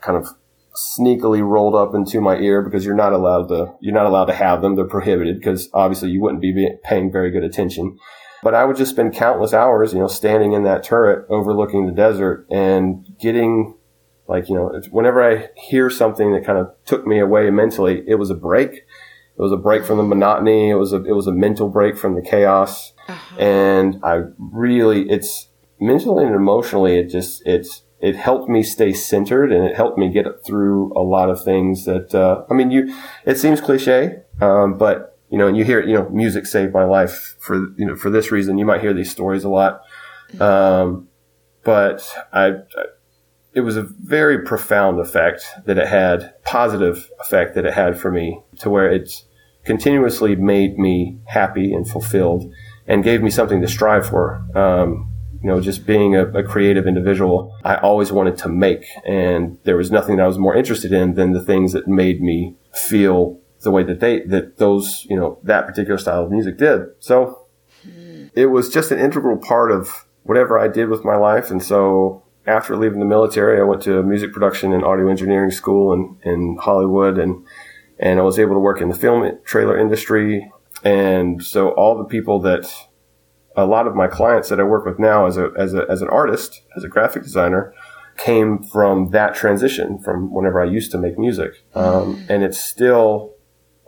kind 0.00 0.16
of 0.16 0.28
sneakily 0.78 1.42
rolled 1.42 1.74
up 1.74 1.94
into 1.94 2.20
my 2.20 2.36
ear 2.36 2.62
because 2.62 2.84
you're 2.84 2.94
not 2.94 3.12
allowed 3.12 3.48
to 3.48 3.74
you're 3.80 3.94
not 3.94 4.06
allowed 4.06 4.26
to 4.26 4.34
have 4.34 4.62
them. 4.62 4.76
They're 4.76 4.86
prohibited 4.86 5.38
because 5.38 5.68
obviously 5.74 6.10
you 6.10 6.20
wouldn't 6.20 6.40
be 6.40 6.68
paying 6.84 7.10
very 7.10 7.30
good 7.30 7.42
attention. 7.42 7.98
But 8.42 8.54
I 8.54 8.64
would 8.64 8.76
just 8.76 8.92
spend 8.92 9.14
countless 9.14 9.52
hours 9.52 9.92
you 9.92 9.98
know 9.98 10.06
standing 10.06 10.52
in 10.52 10.62
that 10.64 10.84
turret 10.84 11.26
overlooking 11.28 11.86
the 11.86 11.92
desert 11.92 12.46
and 12.50 13.06
getting 13.18 13.76
like 14.28 14.48
you 14.48 14.54
know 14.54 14.80
whenever 14.90 15.22
I 15.22 15.48
hear 15.56 15.90
something 15.90 16.32
that 16.32 16.46
kind 16.46 16.58
of 16.58 16.70
took 16.86 17.06
me 17.06 17.18
away 17.18 17.50
mentally 17.50 18.04
it 18.06 18.14
was 18.14 18.30
a 18.30 18.34
break. 18.34 18.72
It 18.72 19.42
was 19.42 19.52
a 19.52 19.56
break 19.56 19.84
from 19.84 19.98
the 19.98 20.04
monotony. 20.04 20.70
It 20.70 20.74
was 20.74 20.92
a 20.92 21.02
it 21.04 21.12
was 21.12 21.26
a 21.26 21.32
mental 21.32 21.68
break 21.68 21.96
from 21.96 22.14
the 22.14 22.22
chaos. 22.22 22.92
Uh-huh. 23.08 23.40
and 23.40 24.00
I 24.04 24.20
really 24.38 25.08
it's 25.08 25.48
mentally 25.80 26.26
and 26.26 26.34
emotionally 26.34 26.98
it 26.98 27.06
just 27.06 27.42
it's 27.46 27.84
it 28.00 28.16
helped 28.16 28.48
me 28.48 28.62
stay 28.62 28.92
centered 28.92 29.52
and 29.52 29.64
it 29.64 29.74
helped 29.74 29.98
me 29.98 30.08
get 30.08 30.26
through 30.46 30.92
a 30.96 31.02
lot 31.02 31.30
of 31.30 31.42
things 31.42 31.84
that, 31.84 32.14
uh, 32.14 32.44
I 32.48 32.54
mean, 32.54 32.70
you, 32.70 32.94
it 33.24 33.38
seems 33.38 33.60
cliche, 33.60 34.22
um, 34.40 34.78
but, 34.78 35.18
you 35.30 35.38
know, 35.38 35.48
and 35.48 35.56
you 35.56 35.64
hear, 35.64 35.80
you 35.80 35.94
know, 35.94 36.08
music 36.10 36.46
saved 36.46 36.72
my 36.72 36.84
life 36.84 37.36
for, 37.40 37.56
you 37.76 37.86
know, 37.86 37.96
for 37.96 38.10
this 38.10 38.30
reason. 38.30 38.56
You 38.56 38.64
might 38.64 38.80
hear 38.80 38.94
these 38.94 39.10
stories 39.10 39.44
a 39.44 39.48
lot. 39.48 39.82
Um, 40.40 41.08
but 41.64 42.08
I, 42.32 42.46
I 42.46 42.84
it 43.54 43.62
was 43.62 43.76
a 43.76 43.82
very 43.82 44.42
profound 44.42 45.00
effect 45.00 45.44
that 45.66 45.78
it 45.78 45.88
had, 45.88 46.32
positive 46.44 47.10
effect 47.20 47.54
that 47.56 47.66
it 47.66 47.74
had 47.74 47.98
for 47.98 48.10
me 48.10 48.40
to 48.60 48.70
where 48.70 48.88
it's 48.88 49.24
continuously 49.64 50.36
made 50.36 50.78
me 50.78 51.18
happy 51.26 51.74
and 51.74 51.88
fulfilled 51.88 52.52
and 52.86 53.02
gave 53.02 53.20
me 53.20 53.30
something 53.30 53.60
to 53.60 53.68
strive 53.68 54.06
for. 54.06 54.46
Um, 54.56 55.10
you 55.42 55.48
know, 55.48 55.60
just 55.60 55.86
being 55.86 56.16
a, 56.16 56.26
a, 56.28 56.42
creative 56.42 56.86
individual, 56.86 57.54
I 57.64 57.76
always 57.76 58.10
wanted 58.10 58.36
to 58.38 58.48
make, 58.48 58.86
and 59.06 59.58
there 59.64 59.76
was 59.76 59.90
nothing 59.90 60.16
that 60.16 60.24
I 60.24 60.26
was 60.26 60.38
more 60.38 60.56
interested 60.56 60.92
in 60.92 61.14
than 61.14 61.32
the 61.32 61.40
things 61.40 61.72
that 61.72 61.86
made 61.86 62.20
me 62.20 62.56
feel 62.72 63.38
the 63.60 63.70
way 63.70 63.82
that 63.84 64.00
they, 64.00 64.20
that 64.22 64.56
those, 64.58 65.06
you 65.08 65.16
know, 65.16 65.38
that 65.44 65.66
particular 65.66 65.98
style 65.98 66.24
of 66.24 66.30
music 66.30 66.58
did. 66.58 66.82
So 66.98 67.46
hmm. 67.82 68.26
it 68.34 68.46
was 68.46 68.68
just 68.68 68.90
an 68.90 68.98
integral 68.98 69.36
part 69.36 69.70
of 69.70 70.06
whatever 70.24 70.58
I 70.58 70.68
did 70.68 70.88
with 70.88 71.04
my 71.04 71.16
life. 71.16 71.50
And 71.50 71.62
so 71.62 72.22
after 72.46 72.76
leaving 72.76 73.00
the 73.00 73.06
military, 73.06 73.60
I 73.60 73.64
went 73.64 73.82
to 73.82 74.02
music 74.02 74.32
production 74.32 74.72
and 74.72 74.84
audio 74.84 75.08
engineering 75.08 75.50
school 75.50 75.92
in, 75.92 76.16
in 76.22 76.58
Hollywood 76.60 77.18
and, 77.18 77.44
and 77.98 78.18
I 78.18 78.22
was 78.22 78.38
able 78.38 78.54
to 78.54 78.60
work 78.60 78.80
in 78.80 78.88
the 78.88 78.96
film 78.96 79.38
trailer 79.44 79.78
industry. 79.78 80.50
And 80.84 81.42
so 81.42 81.70
all 81.70 81.96
the 81.96 82.04
people 82.04 82.40
that 82.40 82.72
a 83.56 83.66
lot 83.66 83.86
of 83.86 83.94
my 83.94 84.06
clients 84.06 84.48
that 84.48 84.60
I 84.60 84.62
work 84.62 84.84
with 84.84 84.98
now 84.98 85.26
as 85.26 85.36
a, 85.36 85.50
as 85.56 85.74
a, 85.74 85.84
as 85.88 86.02
an 86.02 86.08
artist, 86.08 86.62
as 86.76 86.84
a 86.84 86.88
graphic 86.88 87.22
designer, 87.22 87.74
came 88.16 88.62
from 88.62 89.10
that 89.10 89.34
transition 89.34 89.98
from 89.98 90.32
whenever 90.32 90.60
I 90.60 90.64
used 90.64 90.90
to 90.92 90.98
make 90.98 91.18
music. 91.18 91.64
Um, 91.74 92.16
mm. 92.16 92.30
and 92.30 92.42
it's 92.42 92.60
still, 92.60 93.34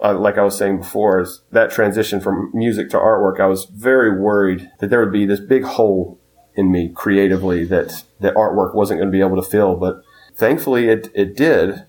uh, 0.02 0.14
like 0.14 0.38
I 0.38 0.42
was 0.42 0.56
saying 0.56 0.78
before, 0.78 1.20
is 1.20 1.42
that 1.50 1.70
transition 1.70 2.20
from 2.20 2.50
music 2.54 2.90
to 2.90 2.96
artwork. 2.96 3.40
I 3.40 3.46
was 3.46 3.64
very 3.64 4.18
worried 4.18 4.70
that 4.78 4.88
there 4.88 5.00
would 5.00 5.12
be 5.12 5.26
this 5.26 5.40
big 5.40 5.64
hole 5.64 6.20
in 6.54 6.70
me 6.70 6.90
creatively 6.94 7.64
that, 7.64 8.04
that 8.20 8.34
artwork 8.34 8.74
wasn't 8.74 8.98
going 8.98 9.10
to 9.10 9.16
be 9.16 9.24
able 9.24 9.40
to 9.40 9.48
fill. 9.48 9.76
But 9.76 10.02
thankfully 10.34 10.88
it, 10.88 11.08
it 11.14 11.36
did. 11.36 11.84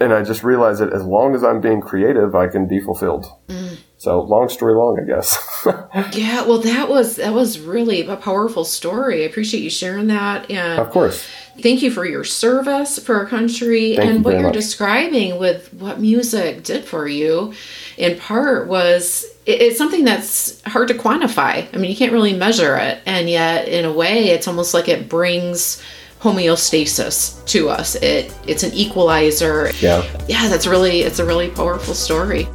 And 0.00 0.12
I 0.12 0.22
just 0.22 0.42
realized 0.42 0.80
that 0.80 0.92
as 0.92 1.04
long 1.04 1.34
as 1.34 1.44
I'm 1.44 1.60
being 1.60 1.80
creative, 1.80 2.34
I 2.34 2.48
can 2.48 2.66
be 2.66 2.80
fulfilled. 2.80 3.26
Mm. 3.48 3.78
So 4.04 4.20
long 4.20 4.50
story 4.50 4.74
long, 4.74 5.00
I 5.00 5.04
guess. 5.04 5.38
yeah, 6.14 6.46
well, 6.46 6.58
that 6.58 6.90
was 6.90 7.16
that 7.16 7.32
was 7.32 7.58
really 7.58 8.02
a 8.06 8.16
powerful 8.16 8.62
story. 8.62 9.22
I 9.22 9.26
appreciate 9.26 9.62
you 9.62 9.70
sharing 9.70 10.08
that, 10.08 10.50
and 10.50 10.78
of 10.78 10.90
course, 10.90 11.26
thank 11.58 11.80
you 11.80 11.90
for 11.90 12.04
your 12.04 12.22
service 12.22 12.98
for 12.98 13.14
our 13.16 13.24
country 13.24 13.96
thank 13.96 14.10
and 14.10 14.18
you 14.18 14.22
what 14.24 14.34
you're 14.34 14.42
much. 14.42 14.52
describing 14.52 15.38
with 15.38 15.72
what 15.72 16.00
music 16.00 16.64
did 16.64 16.84
for 16.84 17.08
you. 17.08 17.54
In 17.96 18.18
part, 18.18 18.68
was 18.68 19.24
it, 19.46 19.62
it's 19.62 19.78
something 19.78 20.04
that's 20.04 20.60
hard 20.64 20.88
to 20.88 20.94
quantify. 20.94 21.66
I 21.72 21.76
mean, 21.78 21.90
you 21.90 21.96
can't 21.96 22.12
really 22.12 22.36
measure 22.36 22.76
it, 22.76 23.00
and 23.06 23.30
yet, 23.30 23.68
in 23.68 23.86
a 23.86 23.92
way, 23.92 24.28
it's 24.28 24.46
almost 24.46 24.74
like 24.74 24.86
it 24.86 25.08
brings 25.08 25.82
homeostasis 26.20 27.42
to 27.46 27.70
us. 27.70 27.94
It 27.94 28.36
it's 28.46 28.64
an 28.64 28.74
equalizer. 28.74 29.70
Yeah. 29.80 30.04
Yeah, 30.28 30.46
that's 30.48 30.66
really 30.66 31.00
it's 31.00 31.20
a 31.20 31.24
really 31.24 31.48
powerful 31.48 31.94
story. 31.94 32.48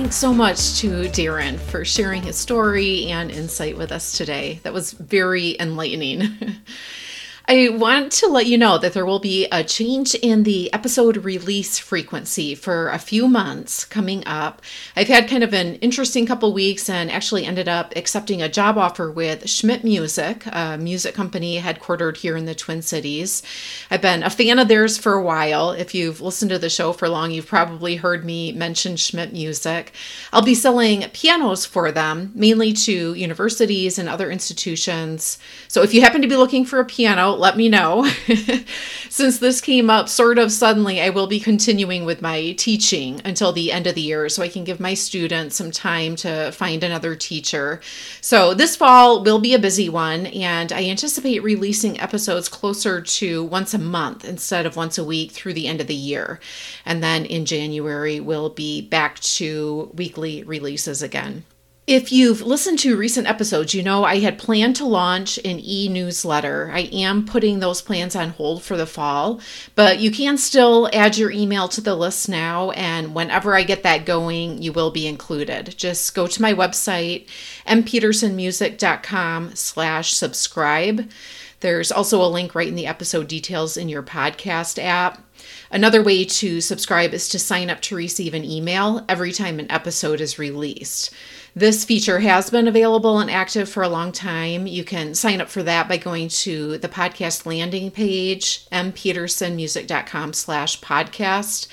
Thanks 0.00 0.16
so 0.16 0.32
much 0.32 0.78
to 0.78 1.10
Darren 1.10 1.58
for 1.58 1.84
sharing 1.84 2.22
his 2.22 2.34
story 2.34 3.08
and 3.08 3.30
insight 3.30 3.76
with 3.76 3.92
us 3.92 4.16
today. 4.16 4.58
That 4.62 4.72
was 4.72 4.92
very 4.92 5.60
enlightening. 5.60 6.22
I 7.52 7.68
want 7.68 8.12
to 8.12 8.28
let 8.28 8.46
you 8.46 8.56
know 8.56 8.78
that 8.78 8.92
there 8.92 9.04
will 9.04 9.18
be 9.18 9.48
a 9.50 9.64
change 9.64 10.14
in 10.14 10.44
the 10.44 10.72
episode 10.72 11.16
release 11.24 11.80
frequency 11.80 12.54
for 12.54 12.90
a 12.90 12.98
few 13.00 13.26
months 13.26 13.84
coming 13.84 14.22
up. 14.24 14.62
I've 14.94 15.08
had 15.08 15.28
kind 15.28 15.42
of 15.42 15.52
an 15.52 15.74
interesting 15.80 16.26
couple 16.26 16.52
weeks 16.52 16.88
and 16.88 17.10
actually 17.10 17.44
ended 17.44 17.66
up 17.66 17.92
accepting 17.96 18.40
a 18.40 18.48
job 18.48 18.78
offer 18.78 19.10
with 19.10 19.50
Schmidt 19.50 19.82
Music, 19.82 20.44
a 20.46 20.78
music 20.78 21.12
company 21.12 21.58
headquartered 21.58 22.18
here 22.18 22.36
in 22.36 22.44
the 22.44 22.54
Twin 22.54 22.82
Cities. 22.82 23.42
I've 23.90 24.00
been 24.00 24.22
a 24.22 24.30
fan 24.30 24.60
of 24.60 24.68
theirs 24.68 24.96
for 24.96 25.14
a 25.14 25.22
while. 25.22 25.72
If 25.72 25.92
you've 25.92 26.20
listened 26.20 26.52
to 26.52 26.58
the 26.60 26.70
show 26.70 26.92
for 26.92 27.08
long, 27.08 27.32
you've 27.32 27.48
probably 27.48 27.96
heard 27.96 28.24
me 28.24 28.52
mention 28.52 28.94
Schmidt 28.94 29.32
Music. 29.32 29.92
I'll 30.32 30.40
be 30.40 30.54
selling 30.54 31.02
pianos 31.12 31.66
for 31.66 31.90
them, 31.90 32.30
mainly 32.32 32.72
to 32.74 33.14
universities 33.14 33.98
and 33.98 34.08
other 34.08 34.30
institutions. 34.30 35.36
So 35.66 35.82
if 35.82 35.92
you 35.92 36.00
happen 36.00 36.22
to 36.22 36.28
be 36.28 36.36
looking 36.36 36.64
for 36.64 36.78
a 36.78 36.84
piano, 36.84 37.39
let 37.40 37.56
me 37.56 37.68
know. 37.68 38.08
Since 39.08 39.38
this 39.38 39.60
came 39.60 39.90
up 39.90 40.08
sort 40.08 40.38
of 40.38 40.52
suddenly, 40.52 41.00
I 41.00 41.10
will 41.10 41.26
be 41.26 41.40
continuing 41.40 42.04
with 42.04 42.22
my 42.22 42.52
teaching 42.52 43.20
until 43.24 43.52
the 43.52 43.72
end 43.72 43.88
of 43.88 43.96
the 43.96 44.00
year 44.00 44.28
so 44.28 44.42
I 44.42 44.48
can 44.48 44.62
give 44.62 44.78
my 44.78 44.94
students 44.94 45.56
some 45.56 45.72
time 45.72 46.14
to 46.16 46.52
find 46.52 46.84
another 46.84 47.16
teacher. 47.16 47.80
So 48.20 48.54
this 48.54 48.76
fall 48.76 49.24
will 49.24 49.40
be 49.40 49.54
a 49.54 49.58
busy 49.58 49.88
one, 49.88 50.26
and 50.26 50.72
I 50.72 50.84
anticipate 50.84 51.42
releasing 51.42 51.98
episodes 51.98 52.48
closer 52.48 53.00
to 53.00 53.42
once 53.42 53.74
a 53.74 53.78
month 53.78 54.24
instead 54.24 54.66
of 54.66 54.76
once 54.76 54.96
a 54.96 55.04
week 55.04 55.32
through 55.32 55.54
the 55.54 55.66
end 55.66 55.80
of 55.80 55.88
the 55.88 55.94
year. 55.94 56.38
And 56.84 57.02
then 57.02 57.24
in 57.24 57.46
January, 57.46 58.20
we'll 58.20 58.50
be 58.50 58.80
back 58.80 59.18
to 59.20 59.90
weekly 59.94 60.44
releases 60.44 61.02
again. 61.02 61.44
If 61.90 62.12
you've 62.12 62.42
listened 62.42 62.78
to 62.78 62.96
recent 62.96 63.26
episodes, 63.26 63.74
you 63.74 63.82
know 63.82 64.04
I 64.04 64.20
had 64.20 64.38
planned 64.38 64.76
to 64.76 64.84
launch 64.84 65.38
an 65.38 65.58
e 65.58 65.88
newsletter. 65.88 66.70
I 66.72 66.82
am 66.92 67.26
putting 67.26 67.58
those 67.58 67.82
plans 67.82 68.14
on 68.14 68.28
hold 68.28 68.62
for 68.62 68.76
the 68.76 68.86
fall, 68.86 69.40
but 69.74 69.98
you 69.98 70.12
can 70.12 70.38
still 70.38 70.88
add 70.92 71.18
your 71.18 71.32
email 71.32 71.66
to 71.66 71.80
the 71.80 71.96
list 71.96 72.28
now, 72.28 72.70
and 72.70 73.12
whenever 73.12 73.56
I 73.56 73.64
get 73.64 73.82
that 73.82 74.06
going, 74.06 74.62
you 74.62 74.72
will 74.72 74.92
be 74.92 75.08
included. 75.08 75.74
Just 75.76 76.14
go 76.14 76.28
to 76.28 76.40
my 76.40 76.54
website, 76.54 77.26
mpetersonmusic.com 77.66 79.56
slash 79.56 80.12
subscribe. 80.12 81.10
There's 81.58 81.90
also 81.90 82.24
a 82.24 82.30
link 82.30 82.54
right 82.54 82.68
in 82.68 82.76
the 82.76 82.86
episode 82.86 83.26
details 83.26 83.76
in 83.76 83.88
your 83.88 84.04
podcast 84.04 84.80
app. 84.80 85.24
Another 85.72 86.02
way 86.04 86.24
to 86.24 86.60
subscribe 86.60 87.14
is 87.14 87.28
to 87.30 87.38
sign 87.40 87.68
up 87.68 87.80
to 87.82 87.96
receive 87.96 88.32
an 88.32 88.44
email 88.44 89.04
every 89.08 89.32
time 89.32 89.58
an 89.58 89.70
episode 89.72 90.20
is 90.20 90.38
released. 90.38 91.12
This 91.54 91.84
feature 91.84 92.20
has 92.20 92.48
been 92.48 92.68
available 92.68 93.18
and 93.18 93.28
active 93.28 93.68
for 93.68 93.82
a 93.82 93.88
long 93.88 94.12
time. 94.12 94.68
You 94.68 94.84
can 94.84 95.14
sign 95.14 95.40
up 95.40 95.48
for 95.48 95.64
that 95.64 95.88
by 95.88 95.96
going 95.96 96.28
to 96.28 96.78
the 96.78 96.88
podcast 96.88 97.44
landing 97.44 97.90
page, 97.90 98.68
mpetersonmusic.com 98.70 100.32
slash 100.32 100.80
podcast, 100.80 101.66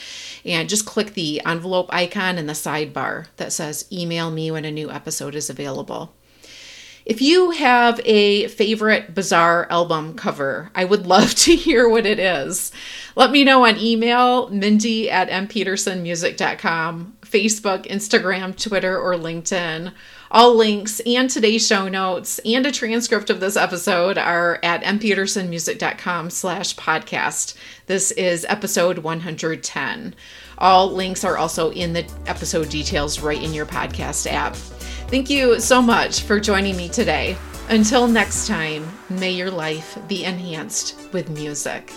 and 0.43 0.67
just 0.67 0.87
click 0.87 1.13
the 1.13 1.43
envelope 1.45 1.93
icon 1.93 2.39
in 2.39 2.47
the 2.47 2.53
sidebar 2.53 3.27
that 3.37 3.53
says 3.53 3.85
email 3.91 4.31
me 4.31 4.49
when 4.49 4.65
a 4.65 4.71
new 4.71 4.89
episode 4.89 5.35
is 5.35 5.47
available. 5.47 6.11
If 7.07 7.21
you 7.21 7.51
have 7.51 8.01
a 8.03 8.49
favorite 8.49 9.15
bizarre 9.15 9.65
album 9.69 10.15
cover, 10.15 10.71
I 10.75 10.83
would 10.83 11.05
love 11.05 11.35
to 11.35 11.55
hear 11.55 11.87
what 11.87 12.05
it 12.05 12.19
is. 12.19 12.73
Let 13.15 13.31
me 13.31 13.45
know 13.45 13.65
on 13.65 13.77
email, 13.77 14.49
mindy 14.49 15.09
at 15.09 15.29
mpetersonmusic.com, 15.29 17.16
Facebook, 17.29 17.85
Instagram, 17.87 18.61
Twitter, 18.61 18.99
or 18.99 19.13
LinkedIn. 19.13 19.93
All 20.29 20.55
links 20.55 20.99
and 21.01 21.29
today's 21.29 21.65
show 21.65 21.87
notes 21.87 22.39
and 22.39 22.65
a 22.65 22.71
transcript 22.71 23.29
of 23.29 23.39
this 23.39 23.55
episode 23.55 24.17
are 24.17 24.59
at 24.63 24.83
mpetersonmusic.com 24.83 26.29
slash 26.29 26.75
podcast. 26.75 27.55
This 27.85 28.11
is 28.11 28.45
episode 28.49 28.99
110. 28.99 30.15
All 30.57 30.91
links 30.91 31.23
are 31.23 31.37
also 31.37 31.71
in 31.71 31.93
the 31.93 32.05
episode 32.25 32.69
details 32.69 33.21
right 33.21 33.41
in 33.41 33.53
your 33.53 33.65
podcast 33.65 34.31
app. 34.31 34.55
Thank 34.55 35.29
you 35.29 35.59
so 35.59 35.81
much 35.81 36.23
for 36.23 36.39
joining 36.39 36.75
me 36.75 36.89
today. 36.89 37.37
Until 37.69 38.07
next 38.07 38.47
time, 38.47 38.87
may 39.09 39.31
your 39.31 39.51
life 39.51 39.97
be 40.07 40.23
enhanced 40.23 41.11
with 41.13 41.29
music. 41.29 41.93